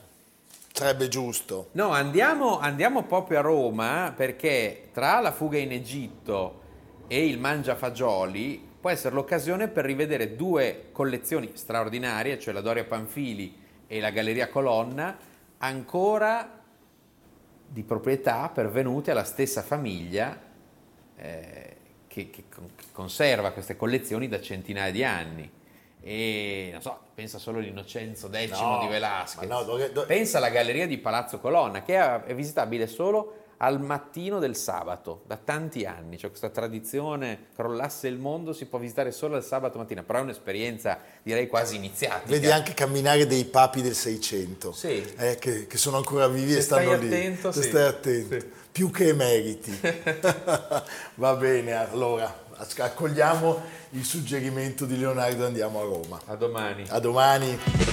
Sarebbe 0.74 1.08
giusto. 1.08 1.70
No, 1.72 1.92
andiamo, 1.92 2.60
andiamo 2.60 3.04
proprio 3.04 3.40
a 3.40 3.42
Roma 3.44 4.14
perché 4.14 4.90
tra 4.92 5.22
la 5.22 5.32
fuga 5.32 5.58
in 5.58 5.72
Egitto 5.72 6.62
e 7.08 7.26
il 7.26 7.40
mangiafagioli 7.40 8.72
può 8.78 8.90
essere 8.90 9.16
l'occasione 9.16 9.70
per 9.70 9.86
rivedere 9.86 10.36
due 10.36 10.90
collezioni 10.92 11.52
straordinarie, 11.54 12.40
cioè 12.40 12.54
la 12.54 12.60
Doria 12.60 12.84
Panfili 12.84 13.58
e 13.88 14.02
la 14.02 14.10
Galleria 14.10 14.50
Colonna, 14.50 15.18
ancora 15.60 16.62
di 17.66 17.84
proprietà 17.84 18.50
pervenute 18.54 19.12
alla 19.12 19.24
stessa 19.24 19.62
famiglia. 19.62 20.38
Eh, 21.16 21.78
che, 22.14 22.30
che, 22.30 22.44
conserva 22.92 23.52
queste 23.52 23.76
collezioni 23.76 24.28
da 24.28 24.40
centinaia 24.40 24.92
di 24.92 25.04
anni. 25.04 25.50
E 26.00 26.70
non 26.72 26.82
so, 26.82 27.00
pensa 27.16 27.40
solo 27.40 27.58
all'Innocenzo 27.58 28.30
X 28.32 28.60
no, 28.60 28.80
di 28.82 28.88
Velasquez. 28.88 29.50
No, 29.50 29.64
dove, 29.64 29.92
dove... 29.92 30.06
Pensa 30.06 30.38
alla 30.38 30.50
galleria 30.50 30.86
di 30.86 31.00
Palazzo 31.00 31.40
Colonna, 31.40 31.82
che 31.82 31.96
è 31.96 32.36
visitabile 32.36 32.86
solo 32.86 33.43
al 33.64 33.80
mattino 33.80 34.40
del 34.40 34.58
sabato, 34.58 35.24
da 35.26 35.38
tanti 35.38 35.86
anni. 35.86 36.18
C'è 36.18 36.28
questa 36.28 36.50
tradizione, 36.50 37.48
crollasse 37.56 38.10
il 38.10 38.18
mondo, 38.18 38.52
si 38.52 38.66
può 38.66 38.78
visitare 38.78 39.12
solo 39.12 39.38
il 39.38 39.44
sabato 39.44 39.78
mattina, 39.78 40.04
però 40.04 40.20
è 40.20 40.22
un'esperienza 40.22 41.00
direi 41.24 41.48
quasi 41.48 41.78
iniziatica. 41.78 42.30
Vedi 42.30 42.52
anche 42.52 42.74
camminare 42.74 43.26
dei 43.26 43.46
papi 43.46 43.82
del 43.82 43.96
Seicento, 43.96 44.74
sì. 44.74 45.02
eh, 45.18 45.38
che, 45.40 45.66
che, 45.66 45.78
sono 45.78 45.96
ancora 45.96 46.28
vivi 46.28 46.52
Se 46.52 46.58
e 46.58 46.62
stanno 46.62 46.98
lì. 46.98 47.08
Attento, 47.08 47.52
Se 47.54 47.62
sì. 47.62 47.70
stai 47.70 47.88
attento, 47.88 48.40
sì. 48.40 48.52
più 48.70 48.92
che 48.92 49.14
meriti. 49.14 49.80
Va 51.16 51.34
bene, 51.36 51.72
allora 51.72 52.42
accogliamo 52.78 53.62
il 53.92 54.04
suggerimento 54.04 54.86
di 54.86 54.98
Leonardo 54.98 55.46
andiamo 55.46 55.80
a 55.80 55.84
Roma. 55.84 56.20
A 56.26 56.36
domani. 56.36 56.84
A 56.90 57.00
domani. 57.00 57.93